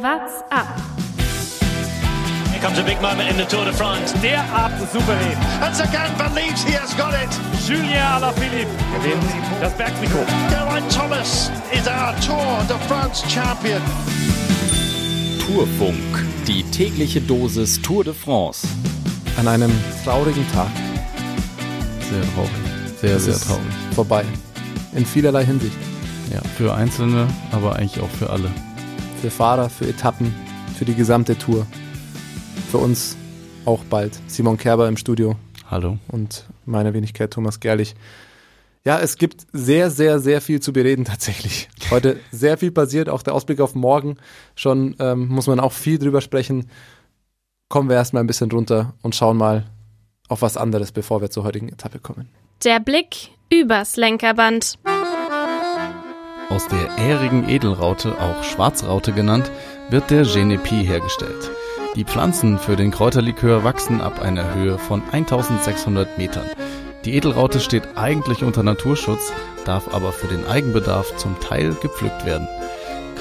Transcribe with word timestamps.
What's 0.00 0.42
up? 0.52 0.68
Here 2.52 2.60
comes 2.60 2.78
a 2.78 2.84
big 2.84 3.02
moment 3.02 3.30
in 3.30 3.36
the 3.36 3.44
Tour 3.46 3.64
de 3.64 3.72
France. 3.72 4.12
Derart 4.22 4.70
souverän. 4.92 5.36
And 5.60 5.74
Sagan 5.74 6.12
believes 6.16 6.62
he 6.62 6.74
has 6.74 6.94
got 6.94 7.14
it. 7.14 7.28
Julien 7.66 8.00
Alaphilippe 8.00 8.70
gewinnt 8.94 9.24
das 9.60 9.72
Bergtrikot. 9.76 10.24
Geraint 10.50 10.88
Thomas 10.92 11.50
is 11.72 11.88
our 11.88 12.14
Tour 12.20 12.62
de 12.68 12.78
France 12.86 13.24
champion. 13.28 13.82
Tourfunk, 15.44 16.24
die 16.46 16.62
tägliche 16.70 17.20
Dosis 17.20 17.82
Tour 17.82 18.04
de 18.04 18.14
France. 18.14 18.68
An 19.36 19.48
einem 19.48 19.72
traurigen 20.04 20.46
Tag. 20.52 20.70
Sehr 22.08 22.22
traurig. 22.34 23.00
Sehr, 23.00 23.16
Es 23.16 23.24
sehr 23.24 23.34
traurig. 23.40 23.66
Vorbei. 23.96 24.24
In 24.94 25.04
vielerlei 25.04 25.44
Hinsicht. 25.44 25.76
Ja, 26.32 26.40
für 26.56 26.72
Einzelne, 26.72 27.26
aber 27.50 27.74
eigentlich 27.74 28.00
auch 28.00 28.10
für 28.10 28.30
alle. 28.30 28.48
Für 29.20 29.30
Fahrer, 29.30 29.68
für 29.68 29.88
Etappen, 29.88 30.32
für 30.76 30.84
die 30.84 30.94
gesamte 30.94 31.36
Tour. 31.36 31.66
Für 32.70 32.78
uns 32.78 33.16
auch 33.64 33.82
bald. 33.84 34.18
Simon 34.28 34.56
Kerber 34.56 34.86
im 34.86 34.96
Studio 34.96 35.34
Hallo. 35.68 35.98
und 36.06 36.44
meine 36.66 36.94
Wenigkeit 36.94 37.32
Thomas 37.32 37.58
Gerlich. 37.58 37.96
Ja, 38.84 39.00
es 39.00 39.16
gibt 39.16 39.46
sehr, 39.52 39.90
sehr, 39.90 40.20
sehr 40.20 40.40
viel 40.40 40.60
zu 40.60 40.72
bereden 40.72 41.04
tatsächlich. 41.04 41.68
Heute 41.90 42.20
sehr 42.30 42.58
viel 42.58 42.70
passiert, 42.70 43.08
auch 43.08 43.22
der 43.22 43.34
Ausblick 43.34 43.60
auf 43.60 43.74
morgen. 43.74 44.18
Schon 44.54 44.94
ähm, 45.00 45.28
muss 45.28 45.48
man 45.48 45.58
auch 45.58 45.72
viel 45.72 45.98
drüber 45.98 46.20
sprechen. 46.20 46.70
Kommen 47.68 47.88
wir 47.88 47.96
erstmal 47.96 48.22
ein 48.22 48.28
bisschen 48.28 48.50
runter 48.52 48.94
und 49.02 49.16
schauen 49.16 49.36
mal 49.36 49.64
auf 50.28 50.42
was 50.42 50.56
anderes, 50.56 50.92
bevor 50.92 51.20
wir 51.20 51.30
zur 51.30 51.42
heutigen 51.42 51.68
Etappe 51.68 51.98
kommen. 51.98 52.28
Der 52.64 52.78
Blick 52.78 53.30
übers 53.50 53.96
Lenkerband. 53.96 54.78
Aus 56.50 56.66
der 56.66 56.96
ährigen 56.96 57.48
Edelraute, 57.48 58.18
auch 58.18 58.42
Schwarzraute 58.42 59.12
genannt, 59.12 59.50
wird 59.90 60.10
der 60.10 60.24
Genepi 60.24 60.84
hergestellt. 60.84 61.50
Die 61.94 62.04
Pflanzen 62.04 62.58
für 62.58 62.74
den 62.74 62.90
Kräuterlikör 62.90 63.64
wachsen 63.64 64.00
ab 64.00 64.22
einer 64.22 64.54
Höhe 64.54 64.78
von 64.78 65.02
1600 65.12 66.16
Metern. 66.16 66.46
Die 67.04 67.16
Edelraute 67.16 67.60
steht 67.60 67.96
eigentlich 67.96 68.42
unter 68.42 68.62
Naturschutz, 68.62 69.32
darf 69.66 69.92
aber 69.92 70.12
für 70.12 70.26
den 70.26 70.46
Eigenbedarf 70.46 71.16
zum 71.16 71.38
Teil 71.40 71.76
gepflückt 71.82 72.24
werden. 72.24 72.48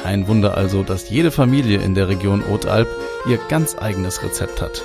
Kein 0.01 0.27
Wunder 0.29 0.55
also, 0.55 0.83
dass 0.83 1.09
jede 1.09 1.31
Familie 1.31 1.81
in 1.81 1.95
der 1.95 2.07
Region 2.07 2.43
Haute-Alp 2.49 2.87
ihr 3.27 3.39
ganz 3.49 3.77
eigenes 3.77 4.23
Rezept 4.23 4.61
hat. 4.61 4.83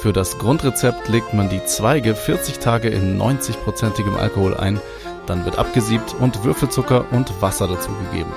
Für 0.00 0.12
das 0.12 0.38
Grundrezept 0.38 1.08
legt 1.08 1.34
man 1.34 1.48
die 1.48 1.64
Zweige 1.64 2.14
40 2.14 2.60
Tage 2.60 2.88
in 2.88 3.20
90-prozentigem 3.20 4.16
Alkohol 4.16 4.56
ein, 4.56 4.80
dann 5.26 5.44
wird 5.44 5.58
abgesiebt 5.58 6.14
und 6.20 6.44
Würfelzucker 6.44 7.06
und 7.12 7.40
Wasser 7.40 7.68
dazugegeben. 7.68 8.32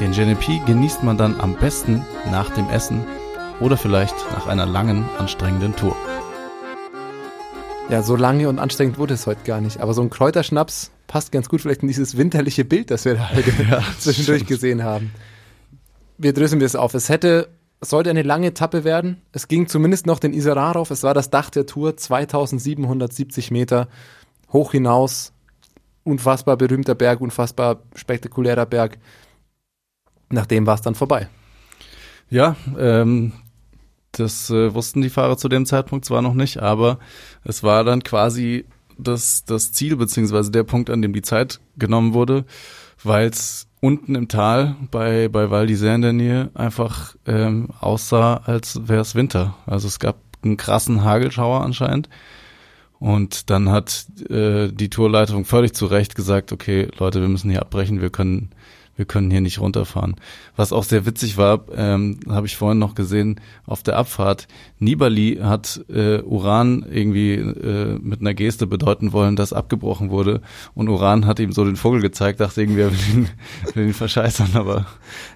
Den 0.00 0.12
Genepi 0.12 0.60
genießt 0.66 1.04
man 1.04 1.16
dann 1.16 1.40
am 1.40 1.54
besten 1.54 2.04
nach 2.30 2.50
dem 2.50 2.68
Essen 2.68 3.04
oder 3.60 3.76
vielleicht 3.76 4.14
nach 4.32 4.46
einer 4.46 4.66
langen, 4.66 5.08
anstrengenden 5.18 5.76
Tour. 5.76 5.96
Ja, 7.90 8.02
so 8.02 8.16
lange 8.16 8.48
und 8.48 8.58
anstrengend 8.58 8.98
wurde 8.98 9.14
es 9.14 9.26
heute 9.26 9.42
gar 9.44 9.60
nicht. 9.60 9.80
Aber 9.80 9.94
so 9.94 10.02
ein 10.02 10.10
Kräuterschnaps 10.10 10.90
passt 11.06 11.32
ganz 11.32 11.48
gut 11.48 11.60
vielleicht 11.60 11.82
in 11.82 11.88
dieses 11.88 12.16
winterliche 12.16 12.64
Bild, 12.64 12.90
das 12.90 13.04
wir 13.04 13.14
da 13.14 13.30
heute 13.34 13.52
zwischendurch 13.98 14.38
stimmt. 14.38 14.48
gesehen 14.48 14.82
haben. 14.82 15.12
Wir 16.16 16.32
dröseln 16.32 16.60
das 16.60 16.76
auf. 16.76 16.94
Es 16.94 17.08
hätte, 17.08 17.50
es 17.80 17.90
sollte 17.90 18.10
eine 18.10 18.22
lange 18.22 18.48
Etappe 18.48 18.84
werden. 18.84 19.20
Es 19.32 19.48
ging 19.48 19.68
zumindest 19.68 20.06
noch 20.06 20.18
den 20.18 20.32
Isera 20.32 20.72
rauf. 20.72 20.90
Es 20.90 21.02
war 21.02 21.12
das 21.12 21.30
Dach 21.30 21.50
der 21.50 21.66
Tour, 21.66 21.96
2770 21.96 23.50
Meter 23.50 23.88
hoch 24.52 24.72
hinaus. 24.72 25.32
Unfassbar 26.04 26.56
berühmter 26.56 26.94
Berg, 26.94 27.20
unfassbar 27.20 27.82
spektakulärer 27.94 28.66
Berg. 28.66 28.98
Nachdem 30.30 30.66
war 30.66 30.74
es 30.74 30.82
dann 30.82 30.94
vorbei. 30.94 31.28
Ja, 32.30 32.56
ähm, 32.78 33.32
das 34.12 34.50
äh, 34.50 34.74
wussten 34.74 35.02
die 35.02 35.10
Fahrer 35.10 35.36
zu 35.36 35.48
dem 35.48 35.66
Zeitpunkt 35.66 36.04
zwar 36.04 36.22
noch 36.22 36.34
nicht, 36.34 36.58
aber 36.62 36.98
es 37.44 37.62
war 37.62 37.84
dann 37.84 38.02
quasi 38.02 38.64
das, 38.98 39.44
das 39.44 39.72
Ziel 39.72 39.96
beziehungsweise 39.96 40.50
der 40.50 40.64
Punkt, 40.64 40.90
an 40.90 41.02
dem 41.02 41.12
die 41.12 41.22
Zeit 41.22 41.60
genommen 41.76 42.14
wurde, 42.14 42.44
weil 43.02 43.28
es 43.28 43.66
unten 43.80 44.14
im 44.14 44.28
Tal 44.28 44.76
bei, 44.90 45.28
bei 45.28 45.50
Val 45.50 45.66
d'Isère 45.66 45.96
in 45.96 46.02
der 46.02 46.12
Nähe 46.12 46.50
einfach 46.54 47.16
ähm, 47.26 47.68
aussah, 47.80 48.36
als 48.44 48.88
wäre 48.88 49.02
es 49.02 49.14
Winter. 49.14 49.56
Also 49.66 49.88
es 49.88 49.98
gab 49.98 50.16
einen 50.42 50.56
krassen 50.56 51.04
Hagelschauer 51.04 51.62
anscheinend. 51.62 52.08
Und 52.98 53.50
dann 53.50 53.70
hat 53.70 54.06
äh, 54.30 54.68
die 54.72 54.88
Tourleitung 54.88 55.44
völlig 55.44 55.74
zu 55.74 55.86
Recht 55.86 56.14
gesagt, 56.14 56.52
okay, 56.52 56.88
Leute, 56.98 57.20
wir 57.20 57.28
müssen 57.28 57.50
hier 57.50 57.60
abbrechen, 57.60 58.00
wir 58.00 58.10
können, 58.10 58.50
wir 58.96 59.04
können 59.04 59.30
hier 59.30 59.40
nicht 59.40 59.60
runterfahren. 59.60 60.16
Was 60.56 60.72
auch 60.72 60.84
sehr 60.84 61.06
witzig 61.06 61.36
war, 61.36 61.64
ähm, 61.74 62.20
habe 62.28 62.46
ich 62.46 62.56
vorhin 62.56 62.78
noch 62.78 62.94
gesehen, 62.94 63.40
auf 63.66 63.82
der 63.82 63.96
Abfahrt, 63.96 64.46
Nibali 64.78 65.38
hat 65.42 65.84
äh, 65.88 66.20
Uran 66.20 66.84
irgendwie 66.88 67.34
äh, 67.34 67.98
mit 68.00 68.20
einer 68.20 68.34
Geste 68.34 68.66
bedeuten 68.66 69.12
wollen, 69.12 69.36
dass 69.36 69.52
abgebrochen 69.52 70.10
wurde. 70.10 70.40
Und 70.74 70.88
Uran 70.88 71.26
hat 71.26 71.40
ihm 71.40 71.52
so 71.52 71.64
den 71.64 71.76
Vogel 71.76 72.00
gezeigt, 72.00 72.40
dachte 72.40 72.62
irgendwie, 72.62 72.82
er 72.82 72.92
will 72.92 73.14
ihn, 73.14 73.28
will 73.74 73.86
ihn 73.86 73.94
verscheißern, 73.94 74.50
aber 74.54 74.86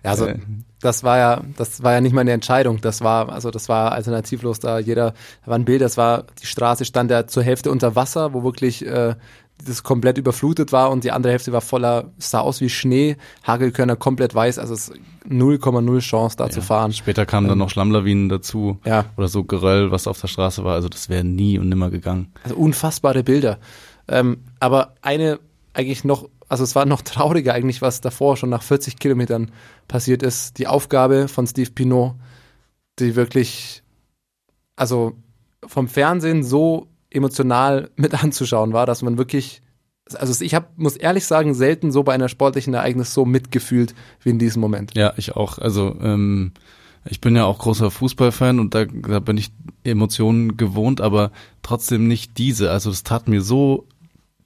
Ja, 0.05 0.11
also 0.11 0.27
äh, 0.27 0.39
das 0.81 1.03
war 1.03 1.19
ja, 1.19 1.43
das 1.57 1.83
war 1.83 1.93
ja 1.93 2.01
nicht 2.01 2.13
mal 2.13 2.21
eine 2.21 2.33
Entscheidung. 2.33 2.81
Das 2.81 3.01
war, 3.01 3.31
also 3.31 3.51
das 3.51 3.69
war 3.69 3.93
alternativlos 3.93 4.61
da. 4.61 4.79
Jeder, 4.79 5.13
da 5.45 5.51
war 5.51 5.59
ein 5.59 5.65
Bild, 5.65 5.81
das 5.81 5.97
war, 5.97 6.25
die 6.41 6.47
Straße 6.47 6.85
stand 6.85 7.11
ja 7.11 7.27
zur 7.27 7.43
Hälfte 7.43 7.71
unter 7.71 7.97
Wasser, 7.97 8.33
wo 8.33 8.45
wirklich 8.45 8.87
äh, 8.87 9.17
das 9.65 9.83
komplett 9.83 10.19
überflutet 10.19 10.73
war 10.73 10.91
und 10.91 11.05
die 11.05 11.11
andere 11.13 11.33
Hälfte 11.33 11.53
war 11.53 11.61
voller, 11.61 12.13
sah 12.19 12.41
aus 12.41 12.61
wie 12.61 12.69
Schnee, 12.69 13.17
Hagelkörner 13.47 13.97
komplett 13.97 14.35
weiß, 14.35 14.59
also 14.59 14.75
es 14.75 14.89
ist 14.89 15.01
0,0 15.29 16.01
Chance 16.01 16.37
da 16.37 16.49
zu 16.49 16.63
fahren. 16.63 16.93
Später 16.93 17.27
kamen 17.27 17.49
dann 17.49 17.59
noch 17.59 17.69
Schlammlawinen 17.71 18.29
dazu 18.29 18.79
Ja. 18.85 19.07
oder 19.17 19.29
so 19.29 19.45
Geröll, 19.45 19.91
was 19.91 20.07
auf 20.07 20.21
der 20.21 20.29
Straße 20.29 20.65
war. 20.65 20.75
Also 20.75 20.89
das 20.89 21.09
wäre 21.09 21.25
nie 21.25 21.59
und 21.59 21.69
nimmer 21.69 21.91
gegangen. 21.91 22.33
Also 22.45 22.57
unfassbare 22.57 23.23
Bilder. 23.25 23.59
Ähm, 24.09 24.39
aber 24.61 24.95
eine 25.03 25.39
eigentlich 25.75 26.03
noch, 26.05 26.29
also 26.49 26.65
es 26.65 26.75
war 26.75 26.87
noch 26.87 27.03
trauriger 27.03 27.53
eigentlich, 27.53 27.83
was 27.83 28.01
davor 28.01 28.37
schon 28.37 28.49
nach 28.51 28.63
40 28.63 28.99
Kilometern 28.99 29.51
passiert 29.87 30.23
ist. 30.23 30.59
Die 30.59 30.67
Aufgabe 30.67 31.29
von 31.29 31.47
Steve 31.47 31.71
Pinot, 31.71 32.15
die 32.99 33.17
wirklich, 33.17 33.83
also 34.77 35.13
vom 35.67 35.89
Fernsehen 35.89 36.43
so 36.43 36.87
emotional 37.11 37.91
mit 37.97 38.23
anzuschauen 38.23 38.73
war, 38.73 38.87
dass 38.87 39.03
man 39.03 39.19
wirklich, 39.19 39.63
also 40.15 40.45
ich 40.45 40.55
hab, 40.55 40.77
muss 40.79 40.97
ehrlich 40.97 41.27
sagen, 41.27 41.55
selten 41.55 41.93
so 41.93 42.03
bei 42.03 42.15
einer 42.15 42.29
sportlichen 42.29 42.75
Ereignis 42.75 43.15
so 43.15 43.25
mitgefühlt 43.25 43.95
wie 44.23 44.31
in 44.31 44.39
diesem 44.39 44.61
Moment. 44.61 44.93
Ja, 44.97 45.13
ich 45.17 45.37
auch. 45.37 45.59
Also 45.59 45.97
ähm, 46.01 46.53
ich 47.05 47.21
bin 47.21 47.37
ja 47.37 47.45
auch 47.45 47.59
großer 47.59 47.91
Fußballfan 47.91 48.61
und 48.61 48.75
da, 48.75 48.85
da 48.85 49.21
bin 49.21 49.37
ich 49.39 49.51
Emotionen 49.85 50.57
gewohnt, 50.57 51.01
aber 51.01 51.31
trotzdem 51.63 52.09
nicht 52.09 52.39
diese. 52.39 52.71
Also 52.71 52.91
das 52.91 53.03
tat 53.03 53.29
mir 53.29 53.41
so 53.43 53.87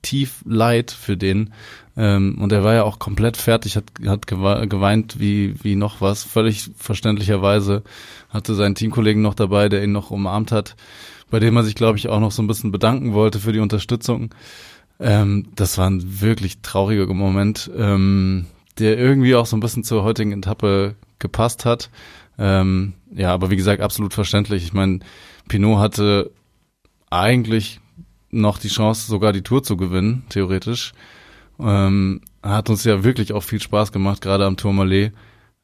tief 0.02 0.42
leid 0.44 0.90
für 0.90 1.16
den. 1.16 1.52
Ähm, 1.96 2.38
und 2.40 2.52
er 2.52 2.64
war 2.64 2.74
ja 2.74 2.82
auch 2.84 2.98
komplett 2.98 3.36
fertig, 3.36 3.76
hat, 3.76 3.84
hat 4.06 4.26
gewe- 4.26 4.66
geweint 4.66 5.20
wie, 5.20 5.54
wie 5.62 5.76
noch 5.76 6.00
was, 6.00 6.24
völlig 6.24 6.70
verständlicherweise. 6.76 7.82
Hatte 8.30 8.54
seinen 8.54 8.74
Teamkollegen 8.74 9.22
noch 9.22 9.34
dabei, 9.34 9.68
der 9.68 9.84
ihn 9.84 9.92
noch 9.92 10.10
umarmt 10.10 10.52
hat, 10.52 10.74
bei 11.32 11.40
dem 11.40 11.56
er 11.56 11.64
sich, 11.64 11.74
glaube 11.74 11.96
ich, 11.96 12.10
auch 12.10 12.20
noch 12.20 12.30
so 12.30 12.42
ein 12.42 12.46
bisschen 12.46 12.72
bedanken 12.72 13.14
wollte 13.14 13.40
für 13.40 13.52
die 13.52 13.58
Unterstützung. 13.60 14.34
Ähm, 15.00 15.48
das 15.54 15.78
war 15.78 15.88
ein 15.88 16.20
wirklich 16.20 16.60
trauriger 16.60 17.12
Moment, 17.14 17.70
ähm, 17.74 18.44
der 18.78 18.98
irgendwie 18.98 19.34
auch 19.34 19.46
so 19.46 19.56
ein 19.56 19.60
bisschen 19.60 19.82
zur 19.82 20.04
heutigen 20.04 20.32
Etappe 20.32 20.94
gepasst 21.18 21.64
hat. 21.64 21.88
Ähm, 22.38 22.92
ja, 23.14 23.32
aber 23.32 23.48
wie 23.48 23.56
gesagt, 23.56 23.80
absolut 23.80 24.12
verständlich. 24.12 24.62
Ich 24.62 24.74
meine, 24.74 25.00
Pinot 25.48 25.78
hatte 25.78 26.30
eigentlich 27.08 27.80
noch 28.30 28.58
die 28.58 28.68
Chance, 28.68 29.06
sogar 29.06 29.32
die 29.32 29.42
Tour 29.42 29.62
zu 29.62 29.78
gewinnen, 29.78 30.24
theoretisch. 30.28 30.92
Ähm, 31.58 32.20
hat 32.42 32.68
uns 32.68 32.84
ja 32.84 33.04
wirklich 33.04 33.32
auch 33.32 33.42
viel 33.42 33.60
Spaß 33.60 33.90
gemacht, 33.90 34.20
gerade 34.20 34.44
am 34.44 34.58
Tourmalet. 34.58 35.12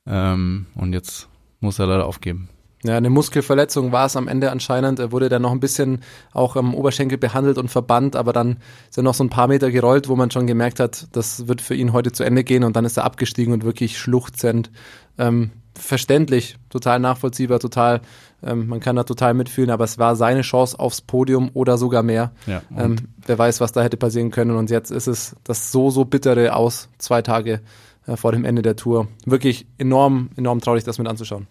Ähm, 0.06 0.64
und 0.74 0.94
jetzt 0.94 1.28
muss 1.60 1.78
er 1.78 1.88
leider 1.88 2.06
aufgeben. 2.06 2.48
Ja, 2.84 2.96
eine 2.96 3.10
Muskelverletzung 3.10 3.90
war 3.90 4.06
es 4.06 4.14
am 4.14 4.28
Ende 4.28 4.52
anscheinend. 4.52 5.00
Er 5.00 5.10
wurde 5.10 5.28
dann 5.28 5.42
noch 5.42 5.50
ein 5.50 5.58
bisschen 5.58 6.02
auch 6.32 6.54
am 6.54 6.74
Oberschenkel 6.74 7.18
behandelt 7.18 7.58
und 7.58 7.68
verbannt, 7.68 8.14
aber 8.14 8.32
dann 8.32 8.58
er 8.96 9.02
noch 9.02 9.14
so 9.14 9.24
ein 9.24 9.30
paar 9.30 9.48
Meter 9.48 9.70
gerollt, 9.70 10.08
wo 10.08 10.14
man 10.14 10.30
schon 10.30 10.46
gemerkt 10.46 10.78
hat, 10.78 11.08
das 11.12 11.48
wird 11.48 11.60
für 11.60 11.74
ihn 11.74 11.92
heute 11.92 12.12
zu 12.12 12.22
Ende 12.22 12.44
gehen 12.44 12.62
und 12.62 12.76
dann 12.76 12.84
ist 12.84 12.96
er 12.96 13.04
abgestiegen 13.04 13.52
und 13.52 13.64
wirklich 13.64 13.98
schluchzend. 13.98 14.70
Ähm, 15.18 15.50
verständlich, 15.74 16.56
total 16.70 17.00
nachvollziehbar, 17.00 17.58
total, 17.58 18.00
ähm, 18.42 18.68
man 18.68 18.80
kann 18.80 18.96
da 18.96 19.04
total 19.04 19.34
mitfühlen, 19.34 19.70
aber 19.70 19.84
es 19.84 19.98
war 19.98 20.16
seine 20.16 20.42
Chance 20.42 20.78
aufs 20.78 21.00
Podium 21.00 21.50
oder 21.54 21.78
sogar 21.78 22.02
mehr. 22.02 22.32
Ja, 22.46 22.62
ähm, 22.76 22.96
wer 23.26 23.38
weiß, 23.38 23.60
was 23.60 23.72
da 23.72 23.82
hätte 23.82 23.96
passieren 23.96 24.30
können 24.30 24.56
und 24.56 24.70
jetzt 24.70 24.90
ist 24.90 25.06
es 25.08 25.36
das 25.44 25.72
so, 25.72 25.90
so 25.90 26.04
bittere 26.04 26.54
aus, 26.54 26.88
zwei 26.98 27.22
Tage 27.22 27.60
äh, 28.06 28.16
vor 28.16 28.32
dem 28.32 28.44
Ende 28.44 28.62
der 28.62 28.76
Tour. 28.76 29.08
Wirklich 29.24 29.66
enorm, 29.78 30.30
enorm 30.36 30.60
traurig, 30.60 30.84
das 30.84 30.98
mit 30.98 31.08
anzuschauen. 31.08 31.46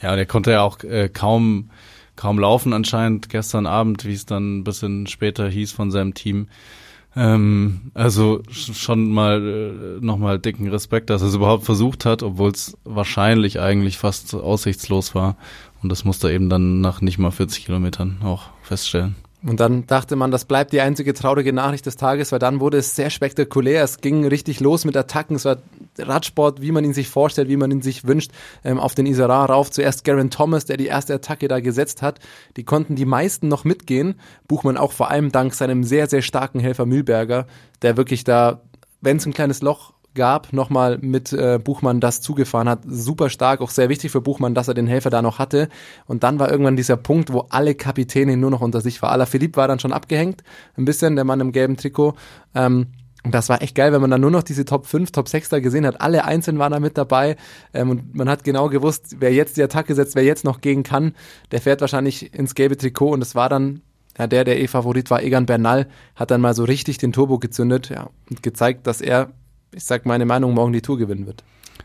Ja, 0.00 0.12
und 0.12 0.18
er 0.18 0.26
konnte 0.26 0.52
ja 0.52 0.62
auch 0.62 0.82
äh, 0.84 1.08
kaum, 1.08 1.70
kaum 2.16 2.38
laufen 2.38 2.72
anscheinend 2.72 3.28
gestern 3.28 3.66
Abend, 3.66 4.04
wie 4.04 4.14
es 4.14 4.26
dann 4.26 4.58
ein 4.58 4.64
bisschen 4.64 5.06
später 5.06 5.48
hieß 5.48 5.72
von 5.72 5.90
seinem 5.90 6.14
Team. 6.14 6.48
Ähm, 7.16 7.90
also 7.94 8.42
schon 8.50 9.10
mal 9.10 9.98
äh, 10.00 10.04
nochmal 10.04 10.38
dicken 10.38 10.68
Respekt, 10.68 11.10
dass 11.10 11.22
er 11.22 11.28
es 11.28 11.34
überhaupt 11.34 11.64
versucht 11.64 12.04
hat, 12.04 12.22
obwohl 12.22 12.50
es 12.50 12.76
wahrscheinlich 12.84 13.60
eigentlich 13.60 13.98
fast 13.98 14.34
aussichtslos 14.34 15.14
war. 15.14 15.36
Und 15.82 15.90
das 15.90 16.04
musste 16.04 16.28
er 16.28 16.34
eben 16.34 16.48
dann 16.48 16.80
nach 16.80 17.00
nicht 17.00 17.18
mal 17.18 17.30
40 17.30 17.64
Kilometern 17.64 18.18
auch 18.22 18.44
feststellen. 18.62 19.16
Und 19.42 19.60
dann 19.60 19.86
dachte 19.86 20.16
man, 20.16 20.32
das 20.32 20.44
bleibt 20.44 20.72
die 20.72 20.80
einzige 20.80 21.14
traurige 21.14 21.52
Nachricht 21.52 21.86
des 21.86 21.96
Tages, 21.96 22.32
weil 22.32 22.40
dann 22.40 22.58
wurde 22.58 22.78
es 22.78 22.96
sehr 22.96 23.10
spektakulär. 23.10 23.84
Es 23.84 24.00
ging 24.00 24.26
richtig 24.26 24.58
los 24.58 24.84
mit 24.84 24.96
Attacken. 24.96 25.36
Es 25.36 25.44
war 25.44 25.58
Radsport, 25.98 26.60
wie 26.62 26.72
man 26.72 26.84
ihn 26.84 26.92
sich 26.92 27.08
vorstellt, 27.08 27.48
wie 27.48 27.56
man 27.56 27.70
ihn 27.70 27.82
sich 27.82 28.06
wünscht, 28.06 28.32
ähm, 28.64 28.78
auf 28.78 28.94
den 28.94 29.06
Isara 29.06 29.44
rauf. 29.46 29.70
Zuerst 29.70 30.04
Garen 30.04 30.30
Thomas, 30.30 30.64
der 30.64 30.76
die 30.76 30.86
erste 30.86 31.14
Attacke 31.14 31.48
da 31.48 31.60
gesetzt 31.60 32.02
hat. 32.02 32.18
Die 32.56 32.64
konnten 32.64 32.96
die 32.96 33.06
meisten 33.06 33.48
noch 33.48 33.64
mitgehen. 33.64 34.14
Buchmann 34.46 34.76
auch 34.76 34.92
vor 34.92 35.10
allem 35.10 35.32
dank 35.32 35.54
seinem 35.54 35.84
sehr, 35.84 36.08
sehr 36.08 36.22
starken 36.22 36.60
Helfer 36.60 36.86
Mühlberger, 36.86 37.46
der 37.82 37.96
wirklich 37.96 38.24
da, 38.24 38.62
wenn 39.00 39.16
es 39.18 39.26
ein 39.26 39.34
kleines 39.34 39.62
Loch 39.62 39.92
gab, 40.18 40.52
nochmal 40.52 40.98
mit 40.98 41.32
äh, 41.32 41.58
Buchmann 41.62 42.00
das 42.00 42.20
zugefahren 42.20 42.68
hat. 42.68 42.80
Super 42.86 43.30
stark, 43.30 43.60
auch 43.60 43.70
sehr 43.70 43.88
wichtig 43.88 44.10
für 44.10 44.20
Buchmann, 44.20 44.54
dass 44.54 44.68
er 44.68 44.74
den 44.74 44.86
Helfer 44.86 45.10
da 45.10 45.22
noch 45.22 45.38
hatte. 45.38 45.68
Und 46.06 46.24
dann 46.24 46.38
war 46.38 46.50
irgendwann 46.50 46.76
dieser 46.76 46.96
Punkt, 46.96 47.32
wo 47.32 47.46
alle 47.50 47.74
Kapitäne 47.74 48.36
nur 48.36 48.50
noch 48.50 48.60
unter 48.60 48.80
sich 48.80 49.00
waren. 49.00 49.24
Philipp 49.26 49.56
war 49.56 49.68
dann 49.68 49.78
schon 49.78 49.92
abgehängt, 49.92 50.42
ein 50.76 50.84
bisschen, 50.84 51.14
der 51.14 51.24
Mann 51.24 51.40
im 51.40 51.52
gelben 51.52 51.76
Trikot. 51.76 52.14
Ähm, 52.54 52.88
und 53.24 53.34
das 53.34 53.48
war 53.48 53.60
echt 53.62 53.74
geil, 53.74 53.92
wenn 53.92 54.00
man 54.00 54.10
dann 54.10 54.20
nur 54.20 54.30
noch 54.30 54.44
diese 54.44 54.64
Top 54.64 54.86
5, 54.86 55.10
Top 55.10 55.28
6 55.28 55.48
da 55.48 55.58
gesehen 55.60 55.84
hat. 55.84 56.00
Alle 56.00 56.24
einzeln 56.24 56.58
waren 56.58 56.72
da 56.72 56.80
mit 56.80 56.96
dabei. 56.96 57.36
Ähm, 57.74 57.90
und 57.90 58.14
man 58.14 58.28
hat 58.28 58.44
genau 58.44 58.68
gewusst, 58.68 59.16
wer 59.18 59.32
jetzt 59.32 59.56
die 59.56 59.62
Attacke 59.62 59.94
setzt, 59.94 60.14
wer 60.14 60.22
jetzt 60.22 60.44
noch 60.44 60.60
gehen 60.60 60.84
kann, 60.84 61.14
der 61.50 61.60
fährt 61.60 61.80
wahrscheinlich 61.80 62.32
ins 62.32 62.54
gelbe 62.54 62.76
Trikot. 62.76 63.10
Und 63.10 63.22
es 63.22 63.34
war 63.34 63.48
dann 63.48 63.82
ja, 64.16 64.28
der, 64.28 64.44
der 64.44 64.60
eh 64.60 64.68
Favorit 64.68 65.10
war, 65.10 65.22
Egan 65.22 65.46
Bernal, 65.46 65.88
hat 66.14 66.30
dann 66.30 66.40
mal 66.40 66.54
so 66.54 66.64
richtig 66.64 66.98
den 66.98 67.12
Turbo 67.12 67.38
gezündet 67.38 67.88
ja, 67.88 68.08
und 68.30 68.42
gezeigt, 68.42 68.86
dass 68.86 69.00
er 69.00 69.32
ich 69.74 69.84
sag 69.84 70.06
meine 70.06 70.26
Meinung, 70.26 70.54
morgen 70.54 70.72
die 70.72 70.82
Tour 70.82 70.98
gewinnen 70.98 71.26
wird. 71.26 71.44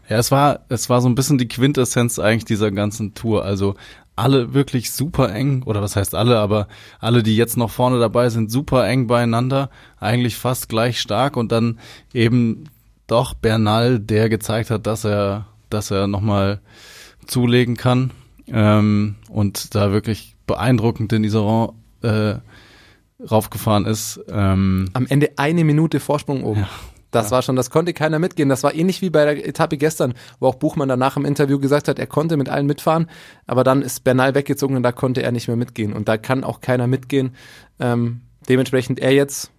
Ja, 0.09 0.17
es 0.17 0.31
war, 0.31 0.65
es 0.69 0.89
war 0.89 1.01
so 1.01 1.07
ein 1.07 1.15
bisschen 1.15 1.37
die 1.37 1.47
Quintessenz 1.47 2.19
eigentlich 2.19 2.45
dieser 2.45 2.71
ganzen 2.71 3.13
Tour. 3.13 3.45
Also 3.45 3.75
alle 4.15 4.53
wirklich 4.53 4.91
super 4.91 5.33
eng, 5.33 5.63
oder 5.63 5.81
was 5.81 5.95
heißt 5.95 6.15
alle, 6.15 6.37
aber 6.39 6.67
alle, 6.99 7.23
die 7.23 7.35
jetzt 7.35 7.57
noch 7.57 7.71
vorne 7.71 7.99
dabei 7.99 8.29
sind, 8.29 8.51
super 8.51 8.87
eng 8.87 9.07
beieinander, 9.07 9.69
eigentlich 9.99 10.35
fast 10.35 10.69
gleich 10.69 10.99
stark 10.99 11.35
und 11.35 11.51
dann 11.51 11.79
eben 12.13 12.65
doch 13.07 13.33
Bernal, 13.33 13.99
der 13.99 14.29
gezeigt 14.29 14.69
hat, 14.69 14.87
dass 14.87 15.03
er, 15.03 15.47
dass 15.69 15.91
er 15.91 16.07
nochmal 16.07 16.61
zulegen 17.25 17.75
kann 17.75 18.11
ähm, 18.47 19.15
und 19.29 19.75
da 19.75 19.91
wirklich 19.91 20.35
beeindruckend 20.45 21.11
in 21.13 21.23
Iseron 21.23 21.73
äh, 22.01 22.35
raufgefahren 23.29 23.85
ist. 23.85 24.19
Ähm, 24.29 24.89
Am 24.93 25.07
Ende 25.07 25.31
eine 25.37 25.63
Minute 25.63 25.99
Vorsprung 25.99 26.43
oben. 26.43 26.61
Ja. 26.61 26.69
Das 27.13 27.27
ja. 27.27 27.31
war 27.31 27.41
schon, 27.41 27.55
das 27.55 27.69
konnte 27.69 27.93
keiner 27.93 28.19
mitgehen. 28.19 28.49
Das 28.49 28.63
war 28.63 28.73
ähnlich 28.73 29.01
wie 29.01 29.09
bei 29.09 29.23
der 29.25 29.47
Etappe 29.47 29.77
gestern, 29.77 30.13
wo 30.39 30.47
auch 30.47 30.55
Buchmann 30.55 30.89
danach 30.89 31.15
im 31.17 31.25
Interview 31.25 31.59
gesagt 31.59 31.87
hat, 31.87 31.99
er 31.99 32.07
konnte 32.07 32.37
mit 32.37 32.49
allen 32.49 32.65
mitfahren, 32.65 33.09
aber 33.47 33.63
dann 33.63 33.81
ist 33.81 34.03
Bernal 34.03 34.35
weggezogen 34.35 34.75
und 34.75 34.83
da 34.83 34.91
konnte 34.91 35.23
er 35.23 35.31
nicht 35.31 35.47
mehr 35.47 35.57
mitgehen. 35.57 35.93
Und 35.93 36.07
da 36.07 36.17
kann 36.17 36.43
auch 36.43 36.61
keiner 36.61 36.87
mitgehen. 36.87 37.35
Ähm, 37.79 38.21
dementsprechend 38.49 38.99
er 38.99 39.13
jetzt 39.13 39.51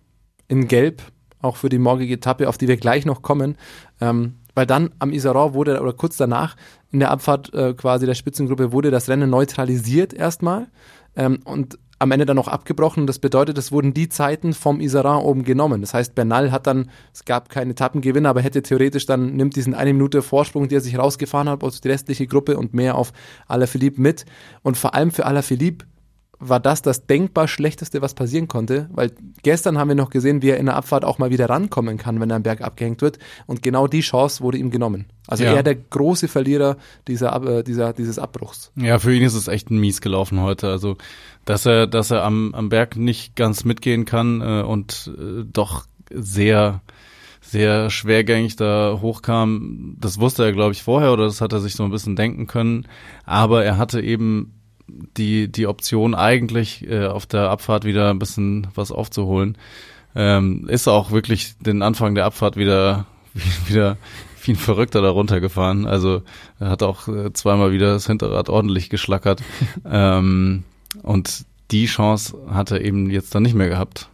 in 0.48 0.68
Gelb, 0.68 1.02
auch 1.40 1.56
für 1.56 1.68
die 1.68 1.78
morgige 1.78 2.14
Etappe, 2.14 2.48
auf 2.48 2.58
die 2.58 2.68
wir 2.68 2.76
gleich 2.76 3.06
noch 3.06 3.22
kommen. 3.22 3.56
Ähm, 4.00 4.36
weil 4.54 4.66
dann 4.66 4.90
am 4.98 5.12
Isaron 5.12 5.54
wurde, 5.54 5.80
oder 5.80 5.92
kurz 5.92 6.16
danach, 6.16 6.56
in 6.92 7.00
der 7.00 7.10
Abfahrt 7.10 7.52
äh, 7.54 7.74
quasi 7.74 8.06
der 8.06 8.14
Spitzengruppe, 8.14 8.72
wurde 8.72 8.90
das 8.90 9.08
Rennen 9.08 9.30
neutralisiert 9.30 10.12
erstmal. 10.12 10.68
Ähm, 11.16 11.40
und 11.44 11.78
am 12.04 12.12
Ende 12.12 12.26
dann 12.26 12.36
noch 12.36 12.48
abgebrochen. 12.48 13.06
Das 13.06 13.18
bedeutet, 13.18 13.58
es 13.58 13.72
wurden 13.72 13.94
die 13.94 14.08
Zeiten 14.08 14.52
vom 14.52 14.80
Isaran 14.80 15.22
oben 15.22 15.42
genommen. 15.42 15.80
Das 15.80 15.94
heißt, 15.94 16.14
Bernal 16.14 16.52
hat 16.52 16.66
dann, 16.66 16.90
es 17.12 17.24
gab 17.24 17.48
keinen 17.48 17.72
Etappengewinner, 17.72 18.28
aber 18.28 18.42
hätte 18.42 18.62
theoretisch 18.62 19.06
dann, 19.06 19.34
nimmt 19.34 19.56
diesen 19.56 19.74
eine 19.74 19.92
Minute 19.92 20.22
Vorsprung, 20.22 20.68
die 20.68 20.76
er 20.76 20.80
sich 20.80 20.98
rausgefahren 20.98 21.48
hat, 21.48 21.64
auf 21.64 21.80
die 21.80 21.88
restliche 21.88 22.26
Gruppe 22.26 22.56
und 22.56 22.74
mehr 22.74 22.94
auf 22.94 23.12
Alaphilippe 23.48 24.00
mit. 24.00 24.26
Und 24.62 24.76
vor 24.76 24.94
allem 24.94 25.10
für 25.10 25.26
Alaphilippe 25.26 25.86
war 26.48 26.60
das 26.60 26.82
das 26.82 27.06
denkbar 27.06 27.48
schlechteste, 27.48 28.02
was 28.02 28.14
passieren 28.14 28.48
konnte, 28.48 28.88
weil 28.92 29.12
gestern 29.42 29.78
haben 29.78 29.88
wir 29.88 29.94
noch 29.94 30.10
gesehen, 30.10 30.42
wie 30.42 30.50
er 30.50 30.58
in 30.58 30.66
der 30.66 30.76
Abfahrt 30.76 31.04
auch 31.04 31.18
mal 31.18 31.30
wieder 31.30 31.48
rankommen 31.48 31.96
kann, 31.96 32.20
wenn 32.20 32.30
er 32.30 32.36
am 32.36 32.42
Berg 32.42 32.60
abgehängt 32.60 33.02
wird 33.02 33.18
und 33.46 33.62
genau 33.62 33.86
die 33.86 34.00
Chance 34.00 34.42
wurde 34.42 34.58
ihm 34.58 34.70
genommen. 34.70 35.06
Also 35.26 35.44
ja. 35.44 35.54
er 35.54 35.62
der 35.62 35.74
große 35.74 36.28
Verlierer 36.28 36.76
dieser, 37.08 37.34
äh, 37.42 37.64
dieser, 37.64 37.92
dieses 37.92 38.18
Abbruchs. 38.18 38.72
Ja, 38.76 38.98
für 38.98 39.14
ihn 39.14 39.22
ist 39.22 39.34
es 39.34 39.48
echt 39.48 39.70
ein 39.70 39.78
mies 39.78 40.00
gelaufen 40.00 40.40
heute. 40.40 40.68
Also, 40.68 40.96
dass 41.44 41.64
er, 41.64 41.86
dass 41.86 42.10
er 42.10 42.24
am, 42.24 42.54
am 42.54 42.68
Berg 42.68 42.96
nicht 42.96 43.34
ganz 43.36 43.64
mitgehen 43.64 44.04
kann 44.04 44.40
äh, 44.42 44.62
und 44.62 45.10
äh, 45.18 45.44
doch 45.50 45.86
sehr, 46.10 46.82
sehr 47.40 47.90
schwergängig 47.90 48.56
da 48.56 48.98
hochkam, 49.00 49.96
das 49.98 50.20
wusste 50.20 50.44
er, 50.44 50.52
glaube 50.52 50.72
ich, 50.72 50.82
vorher 50.82 51.12
oder 51.12 51.24
das 51.24 51.40
hat 51.40 51.52
er 51.52 51.60
sich 51.60 51.74
so 51.74 51.84
ein 51.84 51.90
bisschen 51.90 52.16
denken 52.16 52.46
können. 52.46 52.86
Aber 53.24 53.64
er 53.64 53.78
hatte 53.78 54.00
eben 54.00 54.53
die, 54.86 55.50
die 55.50 55.66
Option 55.66 56.14
eigentlich 56.14 56.86
äh, 56.88 57.06
auf 57.06 57.26
der 57.26 57.50
Abfahrt 57.50 57.84
wieder 57.84 58.10
ein 58.10 58.18
bisschen 58.18 58.66
was 58.74 58.92
aufzuholen. 58.92 59.56
Ähm, 60.14 60.68
ist 60.68 60.88
auch 60.88 61.10
wirklich 61.10 61.58
den 61.58 61.82
Anfang 61.82 62.14
der 62.14 62.26
Abfahrt 62.26 62.56
wieder, 62.56 63.06
wieder 63.66 63.96
wie 64.44 64.52
ein 64.52 64.56
Verrückter 64.56 65.02
da 65.02 65.10
runtergefahren. 65.10 65.86
Also 65.86 66.22
er 66.60 66.70
hat 66.70 66.82
auch 66.82 67.08
äh, 67.08 67.32
zweimal 67.32 67.72
wieder 67.72 67.92
das 67.94 68.06
Hinterrad 68.06 68.48
ordentlich 68.48 68.90
geschlackert. 68.90 69.42
ähm, 69.90 70.64
und 71.02 71.44
die 71.70 71.86
Chance 71.86 72.36
hat 72.50 72.70
er 72.70 72.82
eben 72.82 73.10
jetzt 73.10 73.34
dann 73.34 73.42
nicht 73.42 73.54
mehr 73.54 73.68
gehabt. 73.68 74.08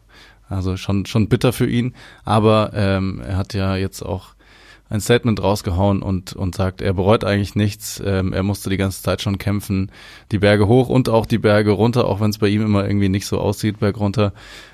Also 0.49 0.77
schon, 0.77 1.07
schon 1.07 1.29
bitter 1.29 1.53
für 1.53 1.69
ihn. 1.69 1.95
Aber 2.25 2.73
ähm, 2.75 3.21
er 3.25 3.37
hat 3.37 3.55
ja 3.55 3.77
jetzt 3.77 4.03
auch 4.03 4.35
ein 4.91 5.01
Statement 5.01 5.41
rausgehauen 5.41 6.03
und, 6.03 6.35
und 6.35 6.57
sagt, 6.57 6.83
er 6.83 6.93
bereut 6.93 7.25
eigentlich 7.25 7.55
nichts. 7.55 8.03
Ähm, 8.05 8.33
er 8.33 8.43
musste 8.43 8.69
die 8.69 8.77
ganze 8.77 9.03
Zeit 9.03 9.23
schon 9.23 9.39
kämpfen, 9.39 9.91
die 10.33 10.39
Berge 10.39 10.67
hoch 10.67 10.89
und 10.89 11.09
auch 11.09 11.27
die 11.27 11.39
Berge 11.39 11.71
runter, 11.71 12.07
auch 12.07 12.21
wenn 12.21 12.31
es 12.31 12.39
bei 12.39 12.49
ihm 12.49 12.63
immer 12.63 12.85
irgendwie 12.87 13.09
nicht 13.09 13.27
so 13.27 13.39
aussieht, 13.39 13.79
Berg 13.79 13.99
runter. 13.99 14.33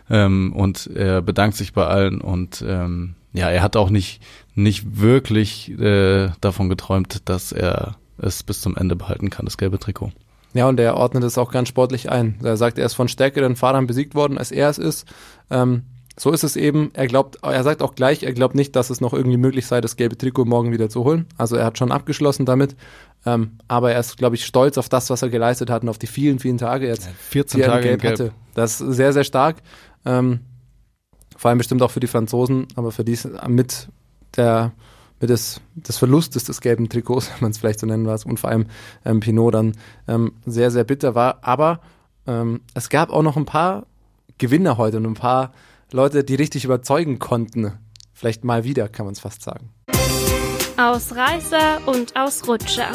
Ähm, 0.08 0.54
und 0.54 0.86
er 0.86 1.20
bedankt 1.20 1.56
sich 1.56 1.74
bei 1.74 1.86
allen 1.86 2.20
und 2.22 2.64
ähm, 2.66 3.14
ja, 3.34 3.50
er 3.50 3.62
hat 3.62 3.76
auch 3.76 3.90
nicht, 3.90 4.22
nicht 4.54 4.98
wirklich 4.98 5.70
äh, 5.78 6.30
davon 6.40 6.70
geträumt, 6.70 7.28
dass 7.28 7.52
er 7.52 7.96
es 8.16 8.42
bis 8.42 8.62
zum 8.62 8.74
Ende 8.74 8.96
behalten 8.96 9.28
kann, 9.28 9.44
das 9.44 9.58
gelbe 9.58 9.78
Trikot. 9.78 10.12
Ja, 10.54 10.66
und 10.66 10.80
er 10.80 10.96
ordnet 10.96 11.22
es 11.24 11.36
auch 11.36 11.52
ganz 11.52 11.68
sportlich 11.68 12.10
ein. 12.10 12.38
Er 12.42 12.56
sagt, 12.56 12.78
er 12.78 12.86
ist 12.86 12.94
von 12.94 13.08
stärkeren 13.08 13.56
Fahrern 13.56 13.86
besiegt 13.86 14.14
worden, 14.14 14.38
als 14.38 14.50
er 14.50 14.70
es 14.70 14.78
ist. 14.78 15.06
Ähm, 15.50 15.82
so 16.18 16.30
ist 16.30 16.44
es 16.44 16.56
eben. 16.56 16.90
Er 16.94 17.06
glaubt, 17.06 17.38
er 17.42 17.62
sagt 17.62 17.82
auch 17.82 17.94
gleich, 17.94 18.22
er 18.22 18.32
glaubt 18.32 18.54
nicht, 18.54 18.74
dass 18.74 18.90
es 18.90 19.00
noch 19.00 19.12
irgendwie 19.12 19.36
möglich 19.36 19.66
sei, 19.66 19.80
das 19.80 19.96
gelbe 19.96 20.16
Trikot 20.16 20.46
morgen 20.46 20.72
wieder 20.72 20.88
zu 20.88 21.04
holen. 21.04 21.26
Also 21.36 21.56
er 21.56 21.66
hat 21.66 21.76
schon 21.76 21.92
abgeschlossen 21.92 22.46
damit. 22.46 22.74
Ähm, 23.26 23.58
aber 23.68 23.92
er 23.92 24.00
ist, 24.00 24.16
glaube 24.16 24.36
ich, 24.36 24.46
stolz 24.46 24.78
auf 24.78 24.88
das, 24.88 25.10
was 25.10 25.20
er 25.22 25.28
geleistet 25.28 25.68
hat 25.68 25.82
und 25.82 25.88
auf 25.88 25.98
die 25.98 26.06
vielen, 26.06 26.38
vielen 26.38 26.58
Tage 26.58 26.86
jetzt, 26.86 27.08
14 27.30 27.58
die 27.58 27.64
er 27.64 27.70
Tage 27.70 27.88
in 27.90 27.98
Gelb, 27.98 28.12
hatte. 28.12 28.32
Das 28.54 28.80
ist 28.80 28.96
sehr, 28.96 29.12
sehr 29.12 29.24
stark. 29.24 29.56
Ähm, 30.04 30.40
vor 31.36 31.50
allem 31.50 31.58
bestimmt 31.58 31.82
auch 31.82 31.90
für 31.90 32.00
die 32.00 32.06
Franzosen, 32.06 32.68
aber 32.76 32.92
für 32.92 33.04
die 33.04 33.18
mit 33.48 33.88
der 34.36 34.72
mit 35.20 35.30
des, 35.30 35.60
des 35.74 35.96
Verlustes 35.96 36.44
des 36.44 36.60
gelben 36.60 36.88
Trikots, 36.88 37.30
wenn 37.32 37.40
man 37.40 37.50
es 37.50 37.58
vielleicht 37.58 37.80
so 37.80 37.86
nennen 37.86 38.06
was, 38.06 38.24
und 38.24 38.40
vor 38.40 38.50
allem 38.50 38.66
ähm, 39.04 39.20
Pinot 39.20 39.54
dann 39.54 39.72
ähm, 40.08 40.32
sehr, 40.44 40.70
sehr 40.70 40.84
bitter 40.84 41.14
war. 41.14 41.38
Aber 41.42 41.80
ähm, 42.26 42.60
es 42.74 42.88
gab 42.88 43.10
auch 43.10 43.22
noch 43.22 43.36
ein 43.36 43.46
paar 43.46 43.86
Gewinner 44.38 44.76
heute 44.76 44.98
und 44.98 45.06
ein 45.06 45.14
paar 45.14 45.52
Leute, 45.92 46.24
die 46.24 46.34
richtig 46.34 46.64
überzeugen 46.64 47.20
konnten. 47.20 47.72
Vielleicht 48.12 48.44
mal 48.44 48.64
wieder, 48.64 48.88
kann 48.88 49.06
man 49.06 49.12
es 49.12 49.20
fast 49.20 49.42
sagen. 49.42 49.70
Ausreißer 50.76 51.86
und 51.86 52.16
Ausrutscher. 52.16 52.90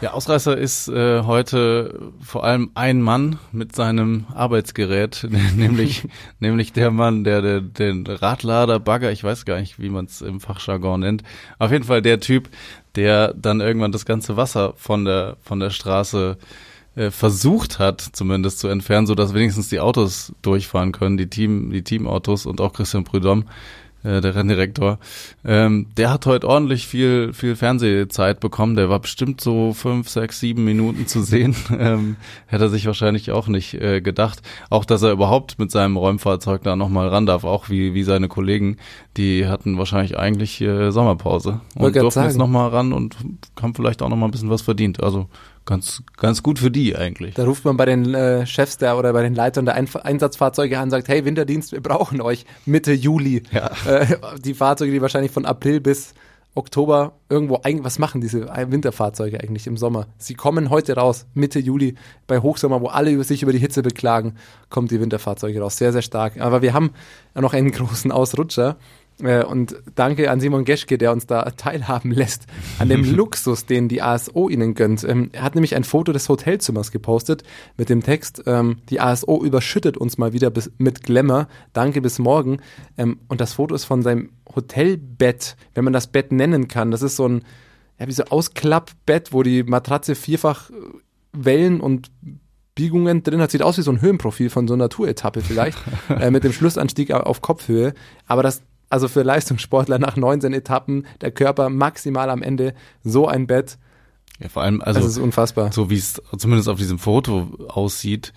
Ja, 0.00 0.12
Ausreißer 0.12 0.56
ist 0.56 0.88
äh, 0.88 1.22
heute 1.22 2.10
vor 2.20 2.42
allem 2.42 2.70
ein 2.74 3.00
Mann 3.00 3.38
mit 3.52 3.76
seinem 3.76 4.26
Arbeitsgerät, 4.34 5.24
nämlich 5.56 6.08
nämlich 6.40 6.72
der 6.72 6.90
Mann, 6.90 7.22
der, 7.22 7.42
der 7.42 7.60
den 7.60 8.06
Radlader, 8.06 8.80
Bagger, 8.80 9.12
ich 9.12 9.22
weiß 9.22 9.44
gar 9.44 9.60
nicht, 9.60 9.78
wie 9.78 9.90
man 9.90 10.06
es 10.06 10.20
im 10.20 10.40
Fachjargon 10.40 11.00
nennt. 11.00 11.22
Auf 11.60 11.70
jeden 11.70 11.84
Fall 11.84 12.02
der 12.02 12.18
Typ, 12.18 12.48
der 12.96 13.34
dann 13.34 13.60
irgendwann 13.60 13.92
das 13.92 14.04
ganze 14.04 14.36
Wasser 14.36 14.72
von 14.76 15.04
der 15.04 15.36
von 15.42 15.60
der 15.60 15.70
Straße 15.70 16.38
äh, 16.96 17.10
versucht 17.10 17.78
hat, 17.78 18.00
zumindest 18.00 18.58
zu 18.58 18.68
entfernen, 18.68 19.06
so 19.06 19.14
dass 19.14 19.34
wenigstens 19.34 19.68
die 19.68 19.80
Autos 19.80 20.32
durchfahren 20.42 20.92
können, 20.92 21.16
die 21.16 21.28
Team, 21.28 21.70
die 21.70 21.82
Teamautos 21.82 22.46
und 22.46 22.60
auch 22.60 22.72
Christian 22.72 23.04
Prudhomme, 23.04 23.44
äh, 24.02 24.22
der 24.22 24.34
Renndirektor. 24.34 24.98
Ähm, 25.44 25.88
der 25.98 26.10
hat 26.10 26.24
heute 26.24 26.48
ordentlich 26.48 26.86
viel, 26.86 27.34
viel 27.34 27.54
Fernsehzeit 27.54 28.40
bekommen. 28.40 28.74
Der 28.74 28.88
war 28.88 28.98
bestimmt 28.98 29.42
so 29.42 29.74
fünf, 29.74 30.08
sechs, 30.08 30.40
sieben 30.40 30.64
Minuten 30.64 31.06
zu 31.06 31.22
sehen. 31.22 31.54
Ähm, 31.80 32.16
hätte 32.46 32.64
er 32.64 32.68
sich 32.68 32.86
wahrscheinlich 32.86 33.30
auch 33.30 33.46
nicht 33.46 33.74
äh, 33.74 34.00
gedacht. 34.00 34.42
Auch, 34.68 34.84
dass 34.84 35.02
er 35.02 35.12
überhaupt 35.12 35.58
mit 35.58 35.70
seinem 35.70 35.96
Räumfahrzeug 35.96 36.62
da 36.62 36.76
nochmal 36.76 37.08
ran 37.08 37.24
darf, 37.24 37.44
auch 37.44 37.70
wie, 37.70 37.94
wie 37.94 38.02
seine 38.02 38.28
Kollegen, 38.28 38.76
die 39.16 39.46
hatten 39.46 39.78
wahrscheinlich 39.78 40.18
eigentlich 40.18 40.60
äh, 40.60 40.90
Sommerpause 40.90 41.60
und 41.74 41.94
durften 41.96 42.10
sagen. 42.10 42.28
jetzt 42.28 42.36
nochmal 42.36 42.68
ran 42.68 42.92
und 42.92 43.16
haben 43.62 43.74
vielleicht 43.74 44.02
auch 44.02 44.08
nochmal 44.08 44.28
ein 44.28 44.32
bisschen 44.32 44.50
was 44.50 44.62
verdient. 44.62 45.02
Also 45.02 45.28
ganz, 45.66 46.02
ganz 46.16 46.42
gut 46.42 46.58
für 46.58 46.70
die 46.70 46.96
eigentlich. 46.96 47.34
Da 47.34 47.44
ruft 47.44 47.64
man 47.64 47.76
bei 47.76 47.86
den 47.86 48.14
äh, 48.14 48.46
Chefs 48.46 48.76
der 48.78 48.98
oder 48.98 49.12
bei 49.12 49.22
den 49.22 49.34
Leitern 49.34 49.64
der 49.64 49.74
Einf 49.74 49.96
Einsatzfahrzeuge 49.96 50.78
an 50.78 50.84
und 50.84 50.90
sagt, 50.90 51.08
hey 51.08 51.24
Winterdienst, 51.24 51.72
wir 51.72 51.80
brauchen 51.80 52.20
euch 52.20 52.44
Mitte 52.66 52.92
Juli. 52.92 53.42
Ja. 53.52 53.70
Äh, 53.86 54.16
die 54.44 54.54
Fahrzeuge, 54.54 54.92
die 54.92 55.00
wahrscheinlich 55.02 55.32
von 55.32 55.44
April 55.44 55.80
bis 55.80 56.14
Oktober 56.56 57.12
irgendwo, 57.28 57.60
ein- 57.62 57.84
was 57.84 58.00
machen 58.00 58.20
diese 58.20 58.48
Winterfahrzeuge 58.48 59.38
eigentlich 59.40 59.68
im 59.68 59.76
Sommer? 59.76 60.08
Sie 60.18 60.34
kommen 60.34 60.68
heute 60.68 60.96
raus, 60.96 61.26
Mitte 61.32 61.60
Juli, 61.60 61.94
bei 62.26 62.40
Hochsommer, 62.40 62.80
wo 62.80 62.88
alle 62.88 63.12
über 63.12 63.22
sich 63.22 63.42
über 63.44 63.52
die 63.52 63.58
Hitze 63.60 63.82
beklagen, 63.82 64.34
kommen 64.68 64.88
die 64.88 65.00
Winterfahrzeuge 65.00 65.60
raus. 65.60 65.76
Sehr, 65.76 65.92
sehr 65.92 66.02
stark. 66.02 66.40
Aber 66.40 66.60
wir 66.60 66.74
haben 66.74 66.90
ja 67.36 67.40
noch 67.40 67.54
einen 67.54 67.70
großen 67.72 68.10
Ausrutscher. 68.10 68.76
Äh, 69.22 69.44
Und 69.44 69.76
danke 69.94 70.30
an 70.30 70.40
Simon 70.40 70.64
Geschke, 70.64 70.98
der 70.98 71.12
uns 71.12 71.26
da 71.26 71.42
teilhaben 71.50 72.10
lässt, 72.12 72.46
an 72.78 72.88
dem 72.88 73.04
Luxus, 73.16 73.66
den 73.66 73.88
die 73.88 74.02
ASO 74.02 74.48
ihnen 74.48 74.74
gönnt. 74.74 75.04
Ähm, 75.04 75.30
Er 75.32 75.42
hat 75.42 75.54
nämlich 75.54 75.74
ein 75.76 75.84
Foto 75.84 76.12
des 76.12 76.28
Hotelzimmers 76.28 76.90
gepostet 76.90 77.42
mit 77.76 77.88
dem 77.88 78.02
Text, 78.02 78.42
ähm, 78.46 78.78
die 78.88 79.00
ASO 79.00 79.42
überschüttet 79.44 79.96
uns 79.96 80.18
mal 80.18 80.32
wieder 80.32 80.52
mit 80.78 81.02
Glamour. 81.02 81.48
Danke, 81.72 82.00
bis 82.00 82.18
morgen. 82.18 82.58
Ähm, 82.96 83.18
Und 83.28 83.40
das 83.40 83.54
Foto 83.54 83.74
ist 83.74 83.84
von 83.84 84.02
seinem 84.02 84.30
Hotelbett, 84.54 85.56
wenn 85.74 85.84
man 85.84 85.92
das 85.92 86.06
Bett 86.06 86.32
nennen 86.32 86.68
kann. 86.68 86.90
Das 86.90 87.02
ist 87.02 87.16
so 87.16 87.28
ein, 87.28 87.44
ja, 87.98 88.06
wie 88.06 88.12
so 88.12 88.24
Ausklappbett, 88.24 89.32
wo 89.32 89.42
die 89.42 89.62
Matratze 89.62 90.14
vierfach 90.14 90.70
äh, 90.70 90.74
Wellen 91.32 91.80
und 91.80 92.10
Biegungen 92.74 93.22
drin 93.22 93.40
hat. 93.40 93.50
Sieht 93.50 93.62
aus 93.62 93.76
wie 93.78 93.82
so 93.82 93.90
ein 93.90 94.00
Höhenprofil 94.00 94.48
von 94.48 94.66
so 94.66 94.74
einer 94.74 94.88
Tour-Etappe 94.88 95.40
vielleicht, 95.42 95.78
äh, 96.08 96.30
mit 96.30 96.44
dem 96.44 96.52
Schlussanstieg 96.52 97.12
auf 97.12 97.40
Kopfhöhe. 97.40 97.94
Aber 98.26 98.42
das, 98.42 98.62
also 98.90 99.08
für 99.08 99.22
Leistungssportler 99.22 99.98
nach 99.98 100.16
19 100.16 100.52
Etappen, 100.52 101.06
der 101.22 101.30
Körper 101.30 101.70
maximal 101.70 102.28
am 102.28 102.42
Ende, 102.42 102.74
so 103.02 103.26
ein 103.26 103.46
Bett, 103.46 103.78
Ja, 104.38 104.48
vor 104.50 104.62
allem, 104.62 104.82
also 104.82 105.00
das 105.00 105.08
ist 105.08 105.18
unfassbar. 105.18 105.72
so 105.72 105.88
wie 105.88 105.96
es 105.96 106.20
zumindest 106.36 106.68
auf 106.68 106.78
diesem 106.78 106.98
Foto 106.98 107.48
aussieht. 107.68 108.32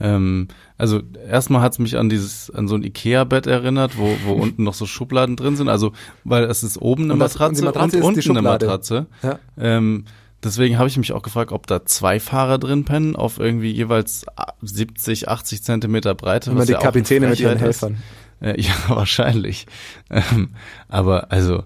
Ähm, 0.00 0.46
also 0.76 1.00
erstmal 1.28 1.60
hat 1.60 1.72
es 1.72 1.78
mich 1.80 1.98
an 1.98 2.08
dieses 2.08 2.50
an 2.50 2.68
so 2.68 2.76
ein 2.76 2.84
Ikea-Bett 2.84 3.48
erinnert, 3.48 3.98
wo, 3.98 4.16
wo 4.24 4.32
unten 4.42 4.62
noch 4.62 4.74
so 4.74 4.86
Schubladen 4.86 5.34
drin 5.34 5.56
sind. 5.56 5.68
Also 5.68 5.92
weil 6.24 6.44
es 6.44 6.62
ist 6.62 6.78
oben 6.80 7.04
eine 7.04 7.14
Und 7.14 7.18
das- 7.18 7.34
und 7.34 7.40
Matratze 7.40 7.58
und, 7.60 7.64
Matratze 7.66 7.96
die 7.96 8.02
unten 8.04 8.30
eine. 8.30 8.42
Matratze. 8.42 9.06
Ja. 9.24 9.38
Ähm, 9.58 10.04
deswegen 10.44 10.78
habe 10.78 10.88
ich 10.88 10.96
mich 10.98 11.12
auch 11.12 11.22
gefragt, 11.22 11.50
ob 11.50 11.66
da 11.66 11.84
zwei 11.84 12.20
Fahrer 12.20 12.58
drin 12.58 12.84
pennen 12.84 13.16
auf 13.16 13.40
irgendwie 13.40 13.72
jeweils 13.72 14.24
70, 14.62 15.28
80 15.28 15.64
Zentimeter 15.64 16.14
Breite. 16.14 16.52
Immer 16.52 16.64
die 16.64 16.72
ja 16.72 16.78
Kapitäne 16.78 17.26
mit 17.26 17.40
ihren 17.40 17.58
Frechheit 17.58 17.70
ist. 17.70 17.98
Äh, 18.40 18.60
ja, 18.60 18.72
wahrscheinlich. 18.88 19.66
Ähm, 20.10 20.50
aber 20.88 21.30
also, 21.32 21.64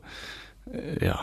äh, 0.72 1.04
ja, 1.04 1.20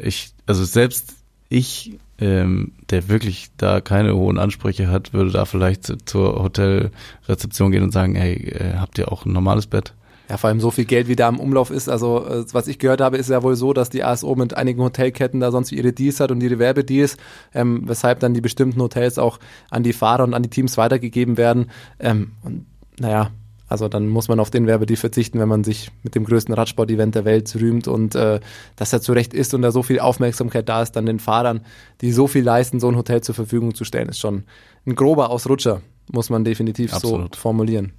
ich, 0.00 0.32
also 0.46 0.64
selbst 0.64 1.14
ich, 1.48 1.98
ähm, 2.20 2.72
der 2.90 3.08
wirklich 3.08 3.48
da 3.56 3.80
keine 3.80 4.14
hohen 4.14 4.38
Ansprüche 4.38 4.88
hat, 4.88 5.12
würde 5.12 5.30
da 5.30 5.44
vielleicht 5.44 5.84
zu- 5.84 5.96
zur 6.04 6.42
Hotelrezeption 6.42 7.70
gehen 7.70 7.82
und 7.82 7.92
sagen, 7.92 8.14
hey, 8.14 8.34
äh, 8.34 8.74
habt 8.76 8.98
ihr 8.98 9.10
auch 9.10 9.24
ein 9.24 9.32
normales 9.32 9.66
Bett? 9.66 9.94
Ja, 10.28 10.36
vor 10.36 10.48
allem 10.48 10.60
so 10.60 10.70
viel 10.70 10.84
Geld, 10.84 11.08
wie 11.08 11.16
da 11.16 11.26
im 11.26 11.40
Umlauf 11.40 11.70
ist. 11.70 11.88
Also, 11.88 12.26
äh, 12.26 12.44
was 12.52 12.68
ich 12.68 12.78
gehört 12.78 13.00
habe, 13.00 13.16
ist 13.16 13.30
ja 13.30 13.42
wohl 13.42 13.56
so, 13.56 13.72
dass 13.72 13.88
die 13.88 14.04
ASO 14.04 14.34
mit 14.34 14.54
einigen 14.54 14.82
Hotelketten 14.82 15.40
da 15.40 15.50
sonst 15.50 15.72
ihre 15.72 15.94
Deals 15.94 16.20
hat 16.20 16.30
und 16.30 16.42
ihre 16.42 16.58
Werbedeals, 16.58 17.16
ähm, 17.54 17.82
weshalb 17.86 18.20
dann 18.20 18.34
die 18.34 18.42
bestimmten 18.42 18.80
Hotels 18.82 19.18
auch 19.18 19.38
an 19.70 19.82
die 19.84 19.94
Fahrer 19.94 20.24
und 20.24 20.34
an 20.34 20.42
die 20.42 20.50
Teams 20.50 20.76
weitergegeben 20.76 21.38
werden. 21.38 21.70
Ähm, 21.98 22.32
und 22.42 22.66
naja, 23.00 23.30
also 23.68 23.88
dann 23.88 24.08
muss 24.08 24.28
man 24.28 24.40
auf 24.40 24.50
den 24.50 24.66
Werbedeal 24.66 24.96
verzichten, 24.96 25.38
wenn 25.38 25.48
man 25.48 25.62
sich 25.62 25.90
mit 26.02 26.14
dem 26.14 26.24
größten 26.24 26.54
Radsport-Event 26.54 27.14
der 27.14 27.24
Welt 27.24 27.54
rühmt 27.54 27.86
und 27.86 28.14
äh, 28.14 28.40
dass 28.76 28.92
er 28.92 29.00
zu 29.00 29.12
Recht 29.12 29.34
ist 29.34 29.54
und 29.54 29.62
da 29.62 29.70
so 29.70 29.82
viel 29.82 30.00
Aufmerksamkeit 30.00 30.68
da 30.68 30.82
ist, 30.82 30.92
dann 30.92 31.06
den 31.06 31.20
Fahrern, 31.20 31.60
die 32.00 32.12
so 32.12 32.26
viel 32.26 32.42
leisten, 32.42 32.80
so 32.80 32.88
ein 32.88 32.96
Hotel 32.96 33.20
zur 33.20 33.34
Verfügung 33.34 33.74
zu 33.74 33.84
stellen, 33.84 34.08
ist 34.08 34.18
schon 34.18 34.44
ein 34.86 34.94
grober 34.94 35.30
Ausrutscher, 35.30 35.82
muss 36.10 36.30
man 36.30 36.44
definitiv 36.44 36.94
Absolut. 36.94 37.34
so 37.34 37.40
formulieren. 37.40 37.92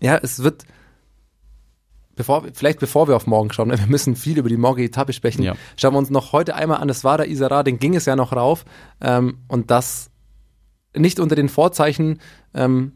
Ja, 0.00 0.18
es 0.18 0.42
wird 0.42 0.64
bevor, 2.20 2.44
vielleicht 2.52 2.80
bevor 2.80 3.08
wir 3.08 3.16
auf 3.16 3.26
morgen 3.26 3.50
schauen, 3.50 3.70
wir 3.70 3.86
müssen 3.86 4.14
viel 4.14 4.38
über 4.38 4.50
die 4.50 4.58
morgige 4.58 4.88
Etappe 4.88 5.14
sprechen. 5.14 5.42
Ja. 5.42 5.54
Schauen 5.76 5.94
wir 5.94 5.98
uns 5.98 6.10
noch 6.10 6.32
heute 6.32 6.54
einmal 6.54 6.78
an, 6.78 6.88
das 6.88 7.02
war 7.02 7.16
der 7.16 7.28
Isara, 7.28 7.62
den 7.62 7.78
ging 7.78 7.96
es 7.96 8.04
ja 8.04 8.14
noch 8.14 8.32
rauf. 8.32 8.66
Ähm, 9.00 9.38
und 9.48 9.70
das 9.70 10.10
nicht 10.94 11.18
unter 11.18 11.34
den 11.34 11.48
Vorzeichen, 11.48 12.20
ähm, 12.52 12.92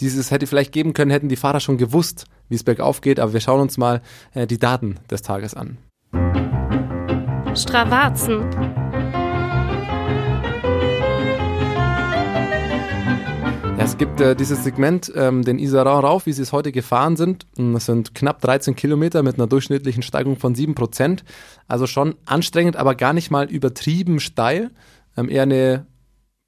dieses 0.00 0.30
hätte 0.30 0.46
vielleicht 0.46 0.72
geben 0.72 0.92
können, 0.92 1.10
hätten 1.10 1.28
die 1.28 1.36
Fahrer 1.36 1.60
schon 1.60 1.78
gewusst, 1.78 2.26
wie 2.48 2.54
es 2.54 2.64
bergauf 2.64 3.00
geht. 3.00 3.20
Aber 3.20 3.32
wir 3.32 3.40
schauen 3.40 3.60
uns 3.60 3.78
mal 3.78 4.02
äh, 4.34 4.46
die 4.46 4.58
Daten 4.58 4.96
des 5.10 5.22
Tages 5.22 5.54
an. 5.54 5.78
Stravazen. 7.54 8.50
Ja, 13.78 13.84
es 13.84 13.96
gibt 13.96 14.20
äh, 14.20 14.34
dieses 14.36 14.64
Segment, 14.64 15.12
ähm, 15.14 15.42
den 15.42 15.58
Isara 15.58 15.98
rauf, 16.00 16.26
wie 16.26 16.32
sie 16.32 16.42
es 16.42 16.52
heute 16.52 16.72
gefahren 16.72 17.16
sind. 17.16 17.46
Das 17.56 17.86
sind 17.86 18.14
knapp 18.14 18.40
13 18.40 18.76
Kilometer 18.76 19.22
mit 19.22 19.36
einer 19.36 19.46
durchschnittlichen 19.46 20.02
Steigung 20.02 20.36
von 20.36 20.54
7 20.54 20.74
Prozent. 20.74 21.24
Also 21.68 21.86
schon 21.86 22.14
anstrengend, 22.26 22.76
aber 22.76 22.94
gar 22.94 23.12
nicht 23.12 23.30
mal 23.30 23.50
übertrieben 23.50 24.20
steil. 24.20 24.70
Ähm, 25.16 25.28
eher 25.30 25.42
eine 25.42 25.86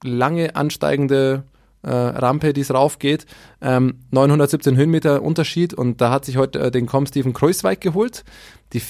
lange 0.03 0.55
ansteigende 0.55 1.43
äh, 1.83 1.89
Rampe, 1.89 2.53
die 2.53 2.61
es 2.61 2.73
raufgeht. 2.73 3.25
Ähm, 3.61 3.99
917 4.11 4.75
Höhenmeter 4.75 5.21
Unterschied 5.21 5.73
und 5.73 6.01
da 6.01 6.11
hat 6.11 6.25
sich 6.25 6.37
heute 6.37 6.59
äh, 6.59 6.71
den 6.71 6.85
Com 6.85 7.05
Steven 7.05 7.33
Kreuzweig 7.33 7.81
geholt. 7.81 8.23
Die, 8.73 8.81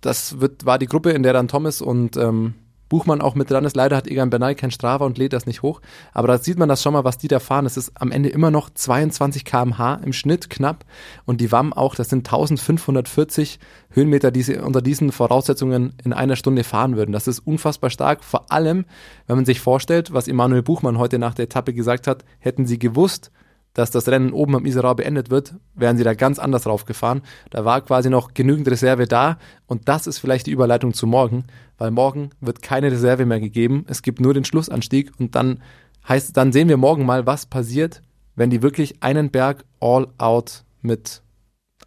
das 0.00 0.40
wird, 0.40 0.66
war 0.66 0.78
die 0.78 0.86
Gruppe, 0.86 1.10
in 1.10 1.22
der 1.22 1.32
dann 1.32 1.48
Thomas 1.48 1.80
und 1.80 2.16
ähm, 2.16 2.54
Buchmann 2.88 3.20
auch 3.20 3.34
mit 3.34 3.50
dran 3.50 3.64
ist. 3.64 3.76
Leider 3.76 3.96
hat 3.96 4.06
Egan 4.06 4.30
Bernal 4.30 4.54
kein 4.54 4.70
Strava 4.70 5.04
und 5.04 5.18
lädt 5.18 5.32
das 5.32 5.46
nicht 5.46 5.62
hoch. 5.62 5.80
Aber 6.12 6.28
da 6.28 6.38
sieht 6.38 6.58
man 6.58 6.68
das 6.68 6.82
schon 6.82 6.92
mal, 6.92 7.04
was 7.04 7.18
die 7.18 7.28
da 7.28 7.40
fahren. 7.40 7.66
Es 7.66 7.76
ist 7.76 7.92
am 7.94 8.12
Ende 8.12 8.28
immer 8.28 8.50
noch 8.50 8.70
22 8.70 9.44
km/h 9.44 10.00
im 10.04 10.12
Schnitt 10.12 10.50
knapp. 10.50 10.84
Und 11.24 11.40
die 11.40 11.50
WAM 11.52 11.72
auch, 11.72 11.94
das 11.94 12.08
sind 12.08 12.26
1540 12.26 13.58
Höhenmeter, 13.90 14.30
die 14.30 14.42
sie 14.42 14.56
unter 14.58 14.82
diesen 14.82 15.12
Voraussetzungen 15.12 15.94
in 16.04 16.12
einer 16.12 16.36
Stunde 16.36 16.64
fahren 16.64 16.96
würden. 16.96 17.12
Das 17.12 17.28
ist 17.28 17.40
unfassbar 17.40 17.90
stark. 17.90 18.24
Vor 18.24 18.50
allem, 18.52 18.84
wenn 19.26 19.36
man 19.36 19.46
sich 19.46 19.60
vorstellt, 19.60 20.12
was 20.12 20.28
Emanuel 20.28 20.62
Buchmann 20.62 20.98
heute 20.98 21.18
nach 21.18 21.34
der 21.34 21.44
Etappe 21.44 21.72
gesagt 21.72 22.06
hat, 22.06 22.24
hätten 22.38 22.66
sie 22.66 22.78
gewusst, 22.78 23.30
dass 23.76 23.90
das 23.90 24.08
Rennen 24.08 24.32
oben 24.32 24.56
am 24.56 24.64
Isara 24.64 24.94
beendet 24.94 25.28
wird, 25.28 25.54
wären 25.74 25.98
sie 25.98 26.02
da 26.02 26.14
ganz 26.14 26.38
anders 26.38 26.66
raufgefahren. 26.66 27.20
Da 27.50 27.66
war 27.66 27.82
quasi 27.82 28.08
noch 28.08 28.32
genügend 28.32 28.68
Reserve 28.68 29.06
da 29.06 29.36
und 29.66 29.86
das 29.86 30.06
ist 30.06 30.18
vielleicht 30.18 30.46
die 30.46 30.52
Überleitung 30.52 30.94
zu 30.94 31.06
morgen, 31.06 31.44
weil 31.76 31.90
morgen 31.90 32.30
wird 32.40 32.62
keine 32.62 32.90
Reserve 32.90 33.26
mehr 33.26 33.38
gegeben. 33.38 33.84
Es 33.86 34.00
gibt 34.00 34.18
nur 34.18 34.32
den 34.32 34.46
Schlussanstieg 34.46 35.12
und 35.18 35.34
dann 35.34 35.62
heißt, 36.08 36.34
dann 36.34 36.52
sehen 36.52 36.70
wir 36.70 36.78
morgen 36.78 37.04
mal, 37.04 37.26
was 37.26 37.44
passiert, 37.44 38.00
wenn 38.34 38.48
die 38.48 38.62
wirklich 38.62 39.02
einen 39.02 39.30
Berg 39.30 39.66
all 39.78 40.06
out 40.16 40.64
mit 40.80 41.20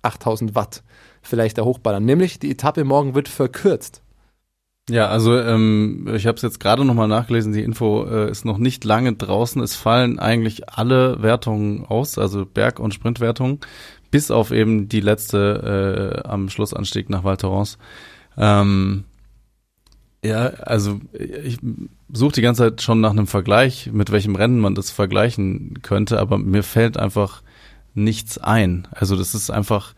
8000 0.04 0.54
Watt 0.54 0.84
vielleicht 1.24 1.58
da 1.58 1.64
hochballern. 1.64 2.06
Nämlich 2.06 2.38
die 2.38 2.52
Etappe 2.52 2.84
morgen 2.84 3.16
wird 3.16 3.30
verkürzt. 3.30 4.04
Ja, 4.90 5.08
also 5.08 5.38
ähm, 5.40 6.10
ich 6.16 6.26
habe 6.26 6.36
es 6.38 6.42
jetzt 6.42 6.60
gerade 6.60 6.84
nochmal 6.84 7.08
nachgelesen, 7.08 7.54
die 7.54 7.62
Info 7.62 8.06
äh, 8.06 8.32
ist 8.32 8.44
noch 8.44 8.58
nicht 8.58 8.84
lange 8.84 9.14
draußen. 9.14 9.62
Es 9.62 9.76
fallen 9.76 10.18
eigentlich 10.18 10.70
alle 10.70 11.22
Wertungen 11.22 11.86
aus, 11.86 12.18
also 12.18 12.46
Berg- 12.46 12.80
und 12.80 12.94
Sprintwertungen, 12.94 13.60
bis 14.10 14.32
auf 14.32 14.52
eben 14.52 14.90
die 14.90 15.02
letzte 15.02 16.24
äh, 16.26 16.28
am 16.28 16.50
Schlussanstieg 16.50 17.10
nach 17.10 17.24
Val 17.24 17.38
Thorens. 17.38 17.78
Ähm, 18.36 19.04
ja, 20.24 20.48
also 20.48 21.00
ich 21.14 21.60
suche 22.12 22.34
die 22.34 22.42
ganze 22.42 22.64
Zeit 22.64 22.82
schon 22.82 23.00
nach 23.00 23.12
einem 23.12 23.28
Vergleich, 23.28 23.92
mit 23.94 24.12
welchem 24.12 24.36
Rennen 24.36 24.60
man 24.60 24.74
das 24.76 24.90
vergleichen 24.90 25.82
könnte, 25.84 26.20
aber 26.20 26.40
mir 26.40 26.64
fällt 26.64 26.98
einfach 26.98 27.44
nichts 27.94 28.40
ein. 28.40 28.88
Also 28.92 29.16
das 29.16 29.36
ist 29.36 29.52
einfach 29.52 29.94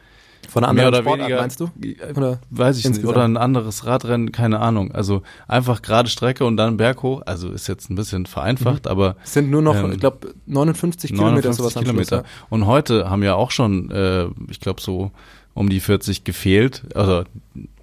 Von 0.50 0.64
einer 0.64 0.70
anderen 0.70 0.90
oder 0.90 0.98
Sportart, 1.04 1.20
weniger, 1.28 1.42
meinst 1.42 1.60
du? 1.60 1.72
Äh, 1.82 2.14
Oder 2.16 2.40
Weiß 2.50 2.78
ich 2.78 2.84
nicht. 2.84 2.96
insgesamt? 2.98 3.16
Oder 3.16 3.24
ein 3.26 3.38
anderes 3.38 3.86
Radrennen, 3.86 4.32
keine 4.32 4.60
Ahnung. 4.60 4.92
Also 4.92 5.22
einfach 5.48 5.82
gerade 5.82 6.10
Strecke 6.10 6.46
und 6.46 6.58
dann 6.58 6.78
Berg 6.78 7.04
hoch. 7.04 7.22
Also 7.26 7.50
ist 7.52 7.68
jetzt 7.68 7.90
ein 7.90 7.96
bisschen 7.96 8.26
vereinfacht, 8.26 8.88
aber 8.88 9.16
Es 9.24 9.34
sind 9.34 9.50
nur 9.50 9.62
noch, 9.62 9.76
Ähm, 9.76 9.92
ich 9.94 10.00
glaube, 10.00 10.34
59 10.48 11.12
Kilometer 11.12 11.50
59 11.50 11.58
sowas 11.58 11.74
Kilometer. 11.76 12.18
Schluss. 12.18 12.32
ja. 12.42 12.46
Und 12.50 12.66
heute 12.66 13.10
haben 13.10 13.24
ja 13.24 13.36
auch 13.36 13.52
schon, 13.52 13.92
äh, 13.92 14.26
ich 14.50 14.60
glaube, 14.60 14.82
so 14.82 15.12
um 15.54 15.70
die 15.70 15.80
40 15.80 16.24
gefehlt. 16.24 16.84
Also 16.96 17.24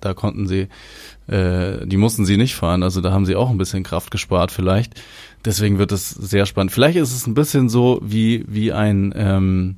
da 0.01 0.15
konnten 0.15 0.47
sie, 0.47 0.69
äh, 1.27 1.87
die 1.87 1.97
mussten 1.99 2.25
sie 2.25 2.37
nicht 2.37 2.55
fahren. 2.55 2.83
Also 2.83 3.01
da 3.01 3.13
haben 3.13 3.27
sie 3.27 3.37
auch 3.37 3.51
ein 3.51 3.59
bisschen 3.59 3.83
Kraft 3.83 4.11
gespart 4.11 4.51
vielleicht. 4.53 5.01
Deswegen 5.45 5.79
wird 5.79 5.93
es 5.93 6.11
sehr 6.11 6.47
spannend. 6.47 6.73
Vielleicht 6.73 6.97
ist 6.99 7.15
es 7.15 7.27
ein 7.27 7.35
bisschen 7.35 7.69
so 7.69 8.01
wie, 8.03 8.45
wie 8.49 8.73
ein, 8.73 9.13
ähm, 9.17 9.77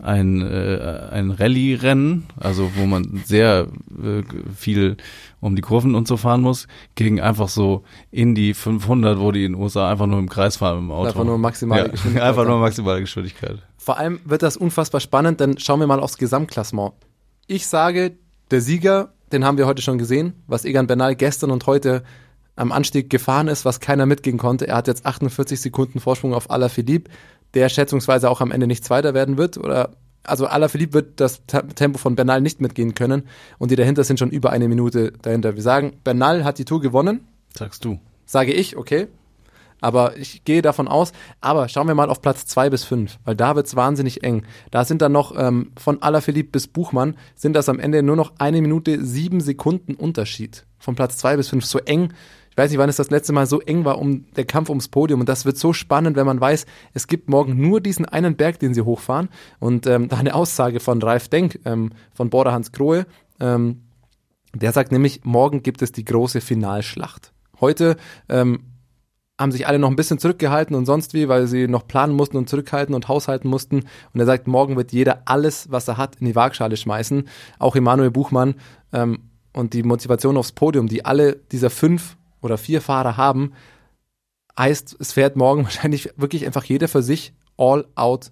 ein, 0.00 0.40
äh, 0.40 1.08
ein 1.10 1.30
Rallye-Rennen, 1.30 2.26
also 2.38 2.70
wo 2.76 2.86
man 2.86 3.22
sehr 3.24 3.68
äh, 4.02 4.22
viel 4.54 4.96
um 5.40 5.56
die 5.56 5.62
Kurven 5.62 5.94
und 5.94 6.08
so 6.08 6.16
fahren 6.16 6.40
muss, 6.40 6.66
gegen 6.94 7.20
einfach 7.20 7.48
so 7.48 7.82
in 8.10 8.34
die 8.34 8.54
500, 8.54 9.18
wo 9.18 9.32
die 9.32 9.44
in 9.44 9.52
den 9.52 9.60
USA 9.60 9.90
einfach 9.90 10.06
nur 10.06 10.18
im 10.18 10.28
Kreis 10.28 10.56
fahren 10.56 10.78
im 10.78 10.90
Auto. 10.90 11.08
Einfach 11.08 11.24
nur 11.24 11.38
maximale 11.38 11.82
ja, 11.82 11.88
Geschwindigkeit 11.88 12.28
Einfach 12.28 12.44
nur 12.44 12.54
haben. 12.54 12.60
maximale 12.60 13.00
Geschwindigkeit. 13.00 13.58
Vor 13.76 13.98
allem 13.98 14.20
wird 14.24 14.42
das 14.42 14.56
unfassbar 14.56 15.00
spannend, 15.00 15.40
denn 15.40 15.58
schauen 15.58 15.80
wir 15.80 15.86
mal 15.86 16.00
aufs 16.00 16.16
Gesamtklassement. 16.16 16.94
Ich 17.46 17.66
sage, 17.66 18.12
der 18.50 18.60
Sieger, 18.60 19.12
den 19.32 19.44
haben 19.44 19.58
wir 19.58 19.66
heute 19.66 19.82
schon 19.82 19.98
gesehen, 19.98 20.34
was 20.46 20.64
Egan 20.64 20.86
Bernal 20.86 21.16
gestern 21.16 21.50
und 21.50 21.66
heute 21.66 22.02
am 22.54 22.70
Anstieg 22.70 23.10
gefahren 23.10 23.48
ist, 23.48 23.64
was 23.64 23.80
keiner 23.80 24.06
mitgehen 24.06 24.38
konnte. 24.38 24.68
Er 24.68 24.76
hat 24.76 24.86
jetzt 24.86 25.06
48 25.06 25.60
Sekunden 25.60 26.00
Vorsprung 26.00 26.34
auf 26.34 26.50
Alaphilippe, 26.50 27.10
der 27.54 27.68
schätzungsweise 27.68 28.30
auch 28.30 28.40
am 28.40 28.50
Ende 28.50 28.66
nicht 28.66 28.84
Zweiter 28.84 29.14
werden 29.14 29.38
wird. 29.38 29.58
Oder 29.58 29.90
also 30.24 30.46
Alaphilippe 30.46 30.94
wird 30.94 31.20
das 31.20 31.42
Tempo 31.46 31.98
von 31.98 32.14
Bernal 32.14 32.40
nicht 32.40 32.60
mitgehen 32.60 32.94
können 32.94 33.24
und 33.58 33.70
die 33.70 33.76
dahinter 33.76 34.04
sind 34.04 34.18
schon 34.18 34.30
über 34.30 34.50
eine 34.50 34.68
Minute 34.68 35.12
dahinter. 35.22 35.56
Wir 35.56 35.62
sagen, 35.62 35.94
Bernal 36.04 36.44
hat 36.44 36.58
die 36.58 36.64
Tour 36.64 36.80
gewonnen. 36.80 37.26
Sagst 37.56 37.84
du. 37.84 37.98
Sage 38.24 38.52
ich, 38.52 38.76
okay. 38.76 39.08
Aber 39.80 40.16
ich 40.16 40.44
gehe 40.44 40.62
davon 40.62 40.86
aus, 40.86 41.12
aber 41.40 41.68
schauen 41.68 41.88
wir 41.88 41.96
mal 41.96 42.08
auf 42.08 42.22
Platz 42.22 42.46
zwei 42.46 42.70
bis 42.70 42.84
fünf, 42.84 43.18
weil 43.24 43.34
da 43.34 43.56
wird's 43.56 43.74
wahnsinnig 43.74 44.22
eng. 44.22 44.44
Da 44.70 44.84
sind 44.84 45.02
dann 45.02 45.10
noch 45.10 45.36
ähm, 45.36 45.72
von 45.76 46.00
Alaphilippe 46.00 46.50
bis 46.52 46.68
Buchmann, 46.68 47.16
sind 47.34 47.54
das 47.54 47.68
am 47.68 47.80
Ende 47.80 48.04
nur 48.04 48.14
noch 48.14 48.32
eine 48.38 48.62
Minute 48.62 49.04
sieben 49.04 49.40
Sekunden 49.40 49.96
Unterschied. 49.96 50.66
Von 50.78 50.94
Platz 50.94 51.16
zwei 51.16 51.36
bis 51.36 51.48
fünf 51.48 51.64
so 51.64 51.80
eng. 51.80 52.12
Ich 52.52 52.58
weiß 52.58 52.70
nicht, 52.70 52.78
wann 52.78 52.90
es 52.90 52.96
das 52.96 53.08
letzte 53.08 53.32
Mal 53.32 53.46
so 53.46 53.62
eng 53.62 53.86
war 53.86 53.98
um 53.98 54.26
der 54.36 54.44
Kampf 54.44 54.68
ums 54.68 54.88
Podium. 54.88 55.20
Und 55.20 55.28
das 55.28 55.46
wird 55.46 55.56
so 55.56 55.72
spannend, 55.72 56.16
wenn 56.16 56.26
man 56.26 56.38
weiß, 56.38 56.66
es 56.92 57.06
gibt 57.06 57.30
morgen 57.30 57.58
nur 57.58 57.80
diesen 57.80 58.04
einen 58.04 58.36
Berg, 58.36 58.58
den 58.58 58.74
sie 58.74 58.82
hochfahren. 58.82 59.30
Und 59.58 59.86
ähm, 59.86 60.08
da 60.08 60.18
eine 60.18 60.34
Aussage 60.34 60.78
von 60.78 61.02
Ralf 61.02 61.28
Denk, 61.28 61.60
ähm, 61.64 61.92
von 62.12 62.28
Border 62.28 62.52
Hans 62.52 62.70
Krohe, 62.70 63.06
ähm, 63.40 63.80
der 64.54 64.72
sagt 64.72 64.92
nämlich, 64.92 65.24
morgen 65.24 65.62
gibt 65.62 65.80
es 65.80 65.92
die 65.92 66.04
große 66.04 66.42
Finalschlacht. 66.42 67.32
Heute 67.58 67.96
ähm, 68.28 68.64
haben 69.40 69.50
sich 69.50 69.66
alle 69.66 69.78
noch 69.78 69.88
ein 69.88 69.96
bisschen 69.96 70.18
zurückgehalten 70.18 70.76
und 70.76 70.84
sonst 70.84 71.14
wie, 71.14 71.28
weil 71.28 71.46
sie 71.46 71.68
noch 71.68 71.88
planen 71.88 72.14
mussten 72.14 72.36
und 72.36 72.50
zurückhalten 72.50 72.94
und 72.94 73.08
haushalten 73.08 73.48
mussten. 73.48 73.84
Und 74.12 74.20
er 74.20 74.26
sagt, 74.26 74.46
morgen 74.46 74.76
wird 74.76 74.92
jeder 74.92 75.22
alles, 75.24 75.70
was 75.70 75.88
er 75.88 75.96
hat, 75.96 76.16
in 76.16 76.26
die 76.26 76.36
Waagschale 76.36 76.76
schmeißen. 76.76 77.26
Auch 77.58 77.76
Emanuel 77.76 78.10
Buchmann 78.10 78.56
ähm, 78.92 79.30
und 79.54 79.72
die 79.72 79.84
Motivation 79.84 80.36
aufs 80.36 80.52
Podium, 80.52 80.86
die 80.86 81.06
alle 81.06 81.36
dieser 81.50 81.70
fünf 81.70 82.18
oder 82.42 82.58
vier 82.58 82.82
Fahrer 82.82 83.16
haben, 83.16 83.52
heißt, 84.58 84.96
es 84.98 85.12
fährt 85.12 85.36
morgen 85.36 85.64
wahrscheinlich 85.64 86.10
wirklich 86.16 86.44
einfach 86.44 86.64
jeder 86.64 86.88
für 86.88 87.02
sich 87.02 87.32
all 87.56 87.86
out 87.94 88.30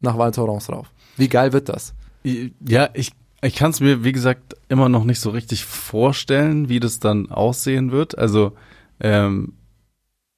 nach 0.00 0.18
Val 0.18 0.32
Thorens 0.32 0.68
rauf. 0.68 0.90
Wie 1.16 1.28
geil 1.28 1.52
wird 1.52 1.68
das? 1.68 1.94
Ja, 2.24 2.90
ich, 2.94 3.12
ich 3.40 3.54
kann 3.54 3.70
es 3.70 3.80
mir, 3.80 4.04
wie 4.04 4.12
gesagt, 4.12 4.56
immer 4.68 4.88
noch 4.88 5.04
nicht 5.04 5.20
so 5.20 5.30
richtig 5.30 5.64
vorstellen, 5.64 6.68
wie 6.68 6.80
das 6.80 6.98
dann 6.98 7.30
aussehen 7.30 7.92
wird. 7.92 8.18
Also 8.18 8.52
ähm, 9.00 9.54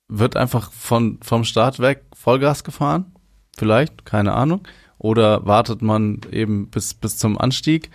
wird 0.08 0.36
einfach 0.36 0.70
von, 0.72 1.18
vom 1.22 1.44
Start 1.44 1.80
weg 1.80 2.04
Vollgas 2.14 2.64
gefahren? 2.64 3.12
Vielleicht, 3.56 4.04
keine 4.04 4.32
Ahnung. 4.32 4.66
Oder 4.98 5.46
wartet 5.46 5.82
man 5.82 6.20
eben 6.30 6.68
bis, 6.68 6.94
bis 6.94 7.16
zum 7.18 7.38
Anstieg, 7.38 7.90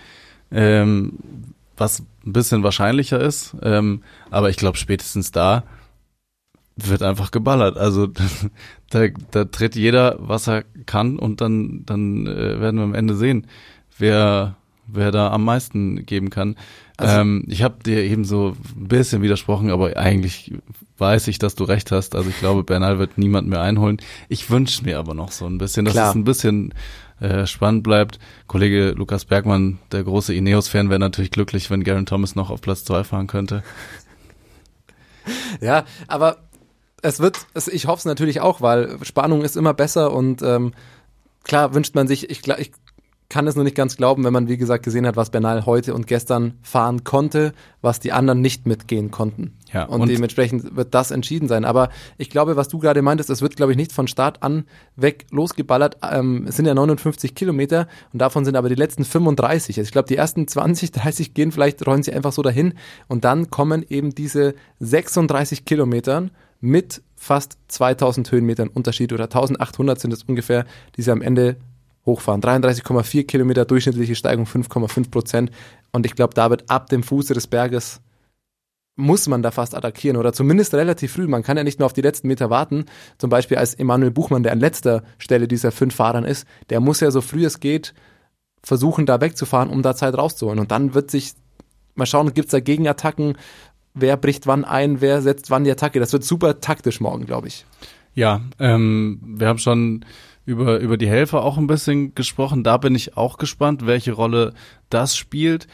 ähm, 0.52 1.14
was 1.80 2.04
ein 2.26 2.34
bisschen 2.34 2.64
wahrscheinlicher 2.64 3.20
ist. 3.20 3.56
Ähm, 3.62 4.04
aber 4.30 4.50
ich 4.50 4.58
glaube, 4.58 4.78
spätestens 4.78 5.32
da 5.32 5.64
wird 6.76 7.02
einfach 7.04 7.32
geballert. 7.32 7.78
Also 7.78 8.08
da, 8.90 9.08
da 9.32 9.46
tritt 9.46 9.76
jeder, 9.76 10.18
was 10.20 10.48
er 10.48 10.64
kann 10.86 11.20
und 11.20 11.42
dann, 11.42 11.84
dann 11.86 12.28
äh, 12.28 12.60
werden 12.60 12.78
wir 12.78 12.84
am 12.84 12.96
Ende 12.96 13.16
sehen, 13.16 13.48
wer, 13.98 14.56
wer 14.88 15.12
da 15.12 15.32
am 15.32 15.44
meisten 15.44 16.06
geben 16.06 16.30
kann. 16.30 16.56
Also, 16.98 17.18
ähm, 17.18 17.46
ich 17.48 17.64
habe 17.64 17.84
dir 17.84 18.04
eben 18.04 18.26
so 18.26 18.56
ein 18.76 18.88
bisschen 18.88 19.22
widersprochen, 19.22 19.72
aber 19.72 19.96
eigentlich 19.98 20.54
weiß 20.98 21.28
ich, 21.30 21.40
dass 21.40 21.56
du 21.56 21.64
recht 21.64 21.92
hast. 21.92 22.16
Also 22.16 22.30
ich 22.30 22.40
glaube, 22.40 22.64
Bernal 22.64 23.00
wird 23.00 23.18
niemand 23.18 23.48
mehr 23.48 23.62
einholen. 23.62 23.98
Ich 24.28 24.50
wünsche 24.50 24.84
mir 24.84 25.00
aber 25.00 25.14
noch 25.14 25.32
so 25.32 25.46
ein 25.46 25.58
bisschen, 25.58 25.86
dass 25.86 25.94
Klar. 25.94 26.10
es 26.10 26.16
ein 26.16 26.26
bisschen 26.26 26.74
äh, 27.20 27.46
spannend 27.46 27.84
bleibt. 27.84 28.20
Kollege 28.48 28.92
Lukas 28.92 29.26
Bergmann, 29.26 29.80
der 29.92 30.04
große 30.04 30.34
Ineos-Fan, 30.34 30.90
wäre 30.90 31.00
natürlich 31.00 31.32
glücklich, 31.32 31.70
wenn 31.70 31.84
Garen 31.84 32.06
Thomas 32.06 32.36
noch 32.36 32.50
auf 32.50 32.62
Platz 32.62 32.84
zwei 32.84 33.04
fahren 33.04 33.28
könnte. 33.28 33.64
Ja, 35.62 35.86
aber 36.08 36.38
es 37.04 37.20
wird, 37.20 37.46
ich 37.72 37.86
hoffe 37.86 38.00
es 38.00 38.06
natürlich 38.06 38.42
auch, 38.42 38.62
weil 38.62 38.98
Spannung 39.04 39.44
ist 39.44 39.58
immer 39.58 39.76
besser 39.76 40.12
und 40.12 40.42
ähm, 40.42 40.74
klar 41.44 41.76
wünscht 41.76 41.94
man 41.94 42.08
sich, 42.08 42.32
ich, 42.32 42.48
ich 42.48 42.72
kann 43.30 43.46
es 43.46 43.54
nur 43.56 43.64
nicht 43.64 43.76
ganz 43.76 43.96
glauben, 43.96 44.24
wenn 44.24 44.34
man, 44.34 44.48
wie 44.48 44.58
gesagt, 44.58 44.84
gesehen 44.84 45.06
hat, 45.06 45.16
was 45.16 45.30
Bernal 45.30 45.68
heute 45.68 45.94
und 45.94 46.08
gestern 46.08 46.56
fahren 46.64 47.04
konnte, 47.04 47.54
was 47.80 48.00
die 48.00 48.12
anderen 48.12 48.42
nicht 48.42 48.66
mitgehen 48.66 49.12
konnten. 49.12 49.54
Ja, 49.72 49.84
und, 49.84 50.02
und- 50.02 50.10
dementsprechend 50.10 50.76
wird 50.76 50.96
das 50.96 51.12
entschieden 51.12 51.48
sein. 51.48 51.64
Aber 51.64 51.90
ich 52.18 52.32
glaube, 52.32 52.56
was 52.56 52.70
du 52.70 52.80
gerade 52.80 53.04
meintest, 53.04 53.30
es 53.30 53.44
wird, 53.44 53.56
glaube 53.56 53.72
ich, 53.72 53.78
nicht 53.78 53.92
von 53.92 54.08
Start 54.08 54.42
an 54.42 54.66
weg 54.96 55.28
losgeballert. 55.30 55.98
Ähm, 56.12 56.48
es 56.50 56.56
sind 56.56 56.66
ja 56.66 56.74
59 56.74 57.36
Kilometer 57.36 57.88
und 58.12 58.20
davon 58.20 58.46
sind 58.46 58.56
aber 58.56 58.68
die 58.68 58.74
letzten 58.76 59.06
35. 59.06 59.78
Also 59.78 59.88
ich 59.88 59.92
glaube, 59.92 60.08
die 60.08 60.16
ersten 60.18 60.48
20, 60.48 60.92
30 60.92 61.34
gehen 61.36 61.52
vielleicht, 61.52 61.86
rollen 61.86 62.02
sie 62.02 62.12
einfach 62.14 62.32
so 62.32 62.42
dahin 62.42 62.74
und 63.08 63.26
dann 63.26 63.52
kommen 63.52 63.86
eben 63.88 64.10
diese 64.16 64.56
36 64.80 65.66
Kilometern 65.66 66.32
mit 66.62 67.04
fast 67.16 67.58
2000 67.68 68.32
Höhenmetern 68.32 68.70
Unterschied 68.70 69.14
oder 69.14 69.26
1800 69.26 70.00
sind 70.00 70.14
es 70.14 70.24
ungefähr, 70.24 70.66
die 70.98 71.04
sie 71.04 71.12
am 71.12 71.22
Ende 71.22 71.58
hochfahren. 72.10 72.42
33,4 72.42 73.26
Kilometer, 73.26 73.66
durchschnittliche 73.66 74.16
Steigung 74.16 74.46
5,5 74.46 75.10
Prozent. 75.10 75.52
Und 75.92 76.06
ich 76.06 76.16
glaube, 76.16 76.34
da 76.34 76.50
wird 76.50 76.70
ab 76.70 76.90
dem 76.90 77.04
Fuße 77.04 77.34
des 77.34 77.48
Berges 77.48 78.02
muss 79.00 79.30
man 79.30 79.42
da 79.42 79.50
fast 79.50 79.76
attackieren 79.76 80.18
oder 80.18 80.34
zumindest 80.34 80.74
relativ 80.74 81.14
früh. 81.14 81.26
Man 81.26 81.42
kann 81.42 81.56
ja 81.56 81.64
nicht 81.64 81.80
nur 81.80 81.86
auf 81.86 81.94
die 81.94 82.02
letzten 82.02 82.28
Meter 82.28 82.50
warten. 82.50 82.86
Zum 83.18 83.30
Beispiel 83.30 83.58
als 83.58 83.74
Emanuel 83.74 84.12
Buchmann, 84.12 84.44
der 84.44 84.52
an 84.52 84.60
letzter 84.60 85.04
Stelle 85.18 85.48
dieser 85.48 85.72
fünf 85.72 85.96
Fahrern 85.96 86.26
ist, 86.26 86.46
der 86.70 86.82
muss 86.82 87.00
ja 87.00 87.10
so 87.10 87.22
früh 87.22 87.46
es 87.46 87.62
geht 87.62 87.94
versuchen, 88.62 89.06
da 89.06 89.22
wegzufahren, 89.22 89.70
um 89.70 89.82
da 89.82 89.96
Zeit 89.96 90.18
rauszuholen. 90.18 90.60
Und 90.60 90.72
dann 90.72 90.94
wird 90.94 91.10
sich, 91.10 91.32
mal 91.96 92.06
schauen, 92.06 92.34
gibt 92.34 92.48
es 92.48 92.52
da 92.52 92.60
Gegenattacken, 92.60 93.38
wer 93.94 94.18
bricht 94.18 94.48
wann 94.48 94.66
ein, 94.66 95.00
wer 95.00 95.22
setzt 95.22 95.50
wann 95.50 95.64
die 95.64 95.72
Attacke. 95.72 96.02
Das 96.02 96.12
wird 96.12 96.26
super 96.26 96.60
taktisch 96.60 97.00
morgen, 97.00 97.26
glaube 97.26 97.48
ich. 97.48 97.66
Ja, 98.16 98.42
ähm, 98.60 99.22
wir 99.24 99.48
haben 99.48 99.60
schon 99.60 100.04
über, 100.50 100.80
über 100.80 100.98
die 100.98 101.08
Helfer 101.08 101.44
auch 101.44 101.58
ein 101.58 101.68
bisschen 101.68 102.16
gesprochen. 102.16 102.64
Da 102.64 102.78
bin 102.78 102.96
ich 102.96 103.16
auch 103.16 103.38
gespannt, 103.38 103.86
welche 103.86 104.14
Rolle 104.14 104.54
das 104.90 105.16
spielt. 105.16 105.68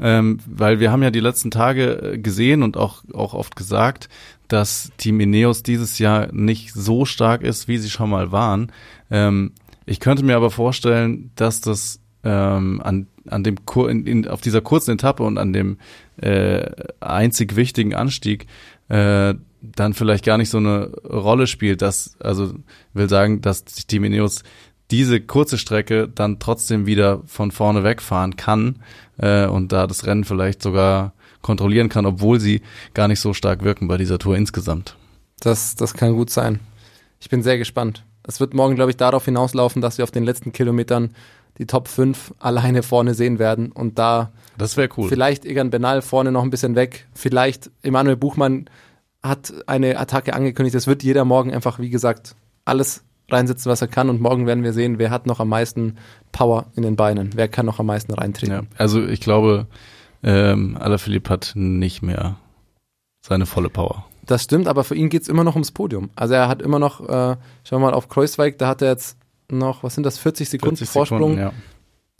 Ähm, 0.00 0.38
weil 0.46 0.80
wir 0.80 0.90
haben 0.90 1.04
ja 1.04 1.12
die 1.12 1.20
letzten 1.20 1.52
Tage 1.52 2.14
äh, 2.14 2.18
gesehen 2.18 2.64
und 2.64 2.76
auch, 2.76 3.04
auch 3.12 3.32
oft 3.32 3.54
gesagt, 3.54 4.08
dass 4.48 4.90
Team 4.96 5.20
Ineos 5.20 5.62
dieses 5.62 6.00
Jahr 6.00 6.32
nicht 6.32 6.72
so 6.72 7.04
stark 7.04 7.42
ist, 7.42 7.68
wie 7.68 7.78
sie 7.78 7.90
schon 7.90 8.10
mal 8.10 8.32
waren. 8.32 8.72
Ähm, 9.10 9.52
ich 9.86 10.00
könnte 10.00 10.24
mir 10.24 10.34
aber 10.34 10.50
vorstellen, 10.50 11.30
dass 11.36 11.60
das 11.60 12.00
ähm, 12.24 12.80
an, 12.82 13.06
an 13.28 13.44
dem 13.44 13.64
Kur 13.66 13.88
in, 13.88 14.04
in, 14.06 14.26
auf 14.26 14.40
dieser 14.40 14.62
kurzen 14.62 14.92
Etappe 14.92 15.22
und 15.22 15.38
an 15.38 15.52
dem 15.52 15.78
äh, 16.16 16.68
einzig 16.98 17.54
wichtigen 17.54 17.94
Anstieg 17.94 18.46
äh, 18.88 19.34
dann 19.74 19.94
vielleicht 19.94 20.24
gar 20.24 20.38
nicht 20.38 20.50
so 20.50 20.58
eine 20.58 20.90
Rolle 21.04 21.46
spielt, 21.46 21.82
dass, 21.82 22.16
also 22.20 22.54
will 22.92 23.08
sagen, 23.08 23.40
dass 23.40 23.64
Team 23.64 24.04
Ineos 24.04 24.42
diese 24.90 25.20
kurze 25.20 25.58
Strecke 25.58 26.08
dann 26.08 26.38
trotzdem 26.38 26.86
wieder 26.86 27.22
von 27.26 27.50
vorne 27.50 27.84
wegfahren 27.84 28.36
kann 28.36 28.82
äh, 29.18 29.46
und 29.46 29.72
da 29.72 29.86
das 29.86 30.06
Rennen 30.06 30.24
vielleicht 30.24 30.62
sogar 30.62 31.14
kontrollieren 31.42 31.88
kann, 31.88 32.06
obwohl 32.06 32.40
sie 32.40 32.62
gar 32.92 33.08
nicht 33.08 33.20
so 33.20 33.32
stark 33.34 33.64
wirken 33.64 33.88
bei 33.88 33.96
dieser 33.96 34.18
Tour 34.18 34.36
insgesamt. 34.36 34.96
Das, 35.40 35.74
das 35.74 35.94
kann 35.94 36.14
gut 36.14 36.30
sein. 36.30 36.60
Ich 37.20 37.28
bin 37.28 37.42
sehr 37.42 37.58
gespannt. 37.58 38.04
Es 38.26 38.40
wird 38.40 38.54
morgen, 38.54 38.74
glaube 38.74 38.90
ich, 38.90 38.96
darauf 38.96 39.24
hinauslaufen, 39.24 39.82
dass 39.82 39.98
wir 39.98 40.04
auf 40.04 40.10
den 40.10 40.24
letzten 40.24 40.52
Kilometern 40.52 41.10
die 41.58 41.66
Top 41.66 41.88
5 41.88 42.34
alleine 42.38 42.82
vorne 42.82 43.14
sehen 43.14 43.38
werden 43.38 43.70
und 43.70 43.98
da 43.98 44.32
Das 44.58 44.76
wäre 44.76 44.88
cool. 44.96 45.08
vielleicht 45.08 45.44
Egan 45.44 45.70
Benal 45.70 46.02
vorne 46.02 46.32
noch 46.32 46.42
ein 46.42 46.50
bisschen 46.50 46.74
weg, 46.74 47.06
vielleicht 47.14 47.70
Emanuel 47.82 48.16
Buchmann 48.16 48.66
hat 49.24 49.52
eine 49.66 49.98
Attacke 49.98 50.34
angekündigt. 50.34 50.74
Das 50.76 50.86
wird 50.86 51.02
jeder 51.02 51.24
morgen 51.24 51.52
einfach, 51.52 51.78
wie 51.78 51.90
gesagt, 51.90 52.36
alles 52.64 53.02
reinsetzen, 53.30 53.70
was 53.70 53.80
er 53.80 53.88
kann 53.88 54.10
und 54.10 54.20
morgen 54.20 54.46
werden 54.46 54.62
wir 54.62 54.74
sehen, 54.74 54.98
wer 54.98 55.10
hat 55.10 55.26
noch 55.26 55.40
am 55.40 55.48
meisten 55.48 55.96
Power 56.30 56.66
in 56.76 56.82
den 56.82 56.94
Beinen, 56.94 57.30
wer 57.34 57.48
kann 57.48 57.64
noch 57.64 57.80
am 57.80 57.86
meisten 57.86 58.12
reintreten. 58.12 58.54
Ja, 58.54 58.62
also 58.76 59.02
ich 59.02 59.20
glaube, 59.20 59.66
ähm, 60.22 60.76
Alaphilippe 60.78 61.30
hat 61.30 61.52
nicht 61.54 62.02
mehr 62.02 62.36
seine 63.22 63.46
volle 63.46 63.70
Power. 63.70 64.04
Das 64.26 64.42
stimmt, 64.42 64.68
aber 64.68 64.84
für 64.84 64.94
ihn 64.94 65.08
geht's 65.08 65.28
immer 65.28 65.42
noch 65.42 65.54
ums 65.54 65.72
Podium. 65.72 66.10
Also 66.16 66.34
er 66.34 66.48
hat 66.48 66.60
immer 66.60 66.78
noch, 66.78 67.00
äh, 67.00 67.06
schauen 67.06 67.38
wir 67.70 67.78
mal 67.78 67.94
auf 67.94 68.08
Kreuzweig, 68.10 68.58
da 68.58 68.68
hat 68.68 68.82
er 68.82 68.90
jetzt 68.90 69.16
noch, 69.50 69.82
was 69.82 69.94
sind 69.94 70.04
das, 70.04 70.18
40 70.18 70.50
Sekunden 70.50 70.76
40 70.76 70.92
Vorsprung. 70.92 71.18
Sekunden, 71.20 71.40
ja. 71.40 71.52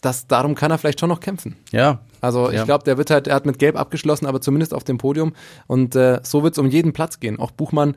Das, 0.05 0.27
darum 0.27 0.55
kann 0.55 0.71
er 0.71 0.79
vielleicht 0.79 1.01
schon 1.01 1.09
noch 1.09 1.21
kämpfen. 1.21 1.57
ja, 1.73 2.01
Also 2.21 2.49
ich 2.51 2.57
Ja. 2.57 2.65
glaube, 2.65 2.85
der 2.85 2.99
wird 2.99 3.11
halt, 3.11 3.27
er 3.27 3.35
hat 3.35 3.47
mit 3.47 3.59
Gelb 3.59 3.77
abgeschlossen, 3.77 4.27
aber 4.27 4.41
zumindest 4.41 4.75
auf 4.75 4.85
dem 4.85 4.99
Podium. 4.99 5.33
Und 5.67 5.95
äh, 5.97 6.21
so 6.23 6.43
wird's 6.43 6.59
um 6.59 6.67
jeden 6.69 6.93
Platz 6.93 7.21
gehen. 7.21 7.39
Auch 7.39 7.51
Buchmann 7.51 7.97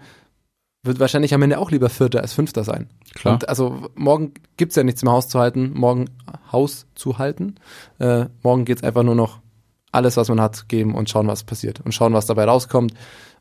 wird 0.83 0.99
wahrscheinlich 0.99 1.33
am 1.33 1.41
Ende 1.41 1.59
auch 1.59 1.71
lieber 1.71 1.89
Vierter 1.89 2.21
als 2.21 2.33
Fünfter 2.33 2.63
sein. 2.63 2.89
Klar. 3.13 3.33
Und 3.33 3.49
also 3.49 3.89
morgen 3.95 4.33
gibt's 4.55 4.75
ja 4.75 4.83
nichts 4.83 5.03
mehr 5.03 5.11
Haus 5.11 5.27
zu 5.27 5.39
halten, 5.39 5.71
morgen 5.73 6.05
Haus 6.51 6.85
zu 6.95 7.17
halten. 7.17 7.55
Äh, 7.99 8.25
morgen 8.43 8.63
geht's 8.63 8.83
einfach 8.83 9.03
nur 9.03 9.15
noch 9.15 9.39
alles, 9.91 10.15
was 10.17 10.29
man 10.29 10.39
hat, 10.39 10.69
geben 10.69 10.95
und 10.95 11.09
schauen, 11.09 11.27
was 11.27 11.43
passiert. 11.43 11.81
Und 11.81 11.93
schauen, 11.93 12.13
was 12.13 12.25
dabei 12.27 12.45
rauskommt 12.45 12.93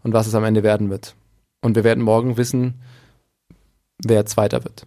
und 0.02 0.12
was 0.12 0.26
es 0.26 0.34
am 0.34 0.44
Ende 0.44 0.62
werden 0.62 0.90
wird. 0.90 1.14
Und 1.62 1.76
wir 1.76 1.84
werden 1.84 2.02
morgen 2.02 2.36
wissen, 2.36 2.80
wer 4.02 4.26
Zweiter 4.26 4.64
wird. 4.64 4.86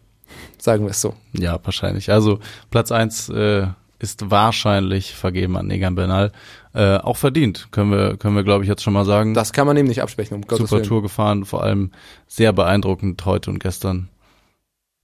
Sagen 0.57 0.83
wir 0.85 0.91
es 0.91 1.01
so. 1.01 1.15
Ja, 1.33 1.59
wahrscheinlich. 1.63 2.11
Also 2.11 2.39
Platz 2.69 2.91
eins 2.91 3.29
äh, 3.29 3.67
ist 3.99 4.31
wahrscheinlich 4.31 5.13
vergeben 5.13 5.57
an 5.57 5.69
Egan 5.69 5.95
Bernal. 5.95 6.31
Äh, 6.73 6.97
auch 6.97 7.17
verdient, 7.17 7.69
können 7.71 7.91
wir, 7.91 8.17
können 8.17 8.35
wir 8.35 8.43
glaube 8.43 8.63
ich 8.63 8.69
jetzt 8.69 8.83
schon 8.83 8.93
mal 8.93 9.05
sagen. 9.05 9.33
Das 9.33 9.53
kann 9.53 9.67
man 9.67 9.75
ihm 9.77 9.87
nicht 9.87 10.01
absprechen, 10.01 10.35
um 10.35 10.41
Gottes 10.41 10.69
Super 10.69 10.77
Willen. 10.77 10.87
Tour 10.87 11.01
gefahren, 11.01 11.45
vor 11.45 11.63
allem 11.63 11.91
sehr 12.27 12.53
beeindruckend 12.53 13.25
heute 13.25 13.49
und 13.49 13.59
gestern. 13.59 14.09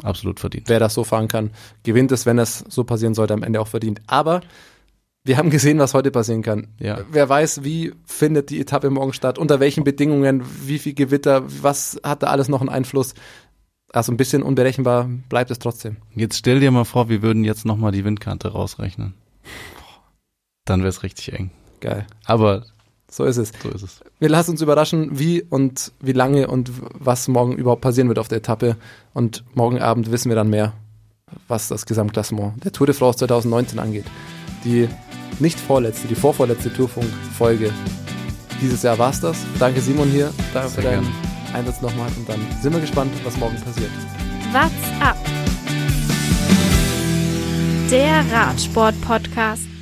Absolut 0.03 0.39
verdient. 0.39 0.67
Wer 0.67 0.79
das 0.79 0.93
so 0.93 1.03
fahren 1.03 1.27
kann, 1.27 1.51
gewinnt 1.83 2.11
es, 2.11 2.25
wenn 2.25 2.37
es 2.37 2.59
so 2.67 2.83
passieren 2.83 3.13
sollte, 3.13 3.33
am 3.33 3.43
Ende 3.43 3.61
auch 3.61 3.67
verdient. 3.67 4.01
Aber 4.07 4.41
wir 5.23 5.37
haben 5.37 5.49
gesehen, 5.49 5.79
was 5.79 5.93
heute 5.93 6.11
passieren 6.11 6.43
kann. 6.43 6.67
Ja. 6.79 6.99
Wer 7.11 7.27
weiß, 7.27 7.63
wie 7.63 7.93
findet 8.05 8.51
die 8.51 8.59
Etappe 8.59 8.89
morgen 8.89 9.13
statt, 9.13 9.39
unter 9.39 9.59
welchen 9.59 9.83
Bedingungen, 9.83 10.43
wie 10.63 10.77
viel 10.79 10.93
Gewitter, 10.93 11.43
was 11.47 11.99
hat 12.03 12.23
da 12.23 12.27
alles 12.27 12.47
noch 12.47 12.61
einen 12.61 12.69
Einfluss. 12.69 13.15
Also 13.95 14.11
ein 14.11 14.17
bisschen 14.17 14.43
unberechenbar 14.43 15.09
bleibt 15.29 15.51
es 15.51 15.59
trotzdem. 15.59 15.95
Jetzt 16.15 16.37
stell 16.37 16.59
dir 16.59 16.69
mal 16.69 16.83
vor, 16.83 17.07
wir 17.07 17.21
würden 17.21 17.45
jetzt 17.45 17.65
nochmal 17.65 17.93
die 17.93 18.03
Windkante 18.03 18.49
rausrechnen. 18.49 19.13
Dann 20.65 20.81
wäre 20.81 20.89
es 20.89 21.01
richtig 21.01 21.31
eng. 21.31 21.51
Geil. 21.79 22.05
Aber 22.25 22.65
So 23.09 23.23
ist 23.23 23.37
es. 23.37 23.53
so 23.63 23.69
ist 23.69 23.83
es. 23.83 24.01
Wir 24.19 24.27
lassen 24.27 24.51
uns 24.51 24.61
überraschen, 24.61 25.17
wie 25.17 25.43
und 25.43 25.93
wie 26.01 26.11
lange 26.11 26.47
und 26.47 26.71
was 26.99 27.29
morgen 27.29 27.53
überhaupt 27.53 27.83
passieren 27.83 28.09
wird 28.09 28.19
auf 28.19 28.27
der 28.27 28.39
Etappe. 28.39 28.75
Und 29.13 29.45
morgen 29.53 29.79
Abend 29.79 30.11
wissen 30.11 30.27
wir 30.27 30.35
dann 30.35 30.49
mehr, 30.49 30.73
was 31.47 31.69
das 31.69 31.85
Gesamtklassement 31.85 32.65
der 32.65 32.73
Tour 32.73 32.87
de 32.87 32.95
France 32.95 33.19
2019 33.19 33.79
angeht. 33.79 34.05
Die 34.65 34.89
nicht 35.39 35.57
vorletzte, 35.57 36.09
die 36.09 36.15
vorvorletzte 36.15 36.73
Tourfunk-Folge 36.73 37.71
dieses 38.59 38.83
Jahr 38.83 38.99
war's 38.99 39.21
das. 39.21 39.37
Danke 39.57 39.79
Simon 39.79 40.09
hier, 40.09 40.33
danke 40.53 40.69
für 40.69 40.81
Sehr 40.81 40.91
deinen 40.91 41.03
gerne. 41.03 41.34
Einsatz 41.55 41.81
nochmal 41.81 42.09
und 42.17 42.27
dann 42.27 42.39
sind 42.61 42.73
wir 42.73 42.81
gespannt, 42.81 43.11
was 43.23 43.37
morgen 43.37 43.55
passiert. 43.61 43.91
What's 44.51 45.01
up? 45.01 45.17
Der 47.89 48.23
Radsport-Podcast. 48.31 49.74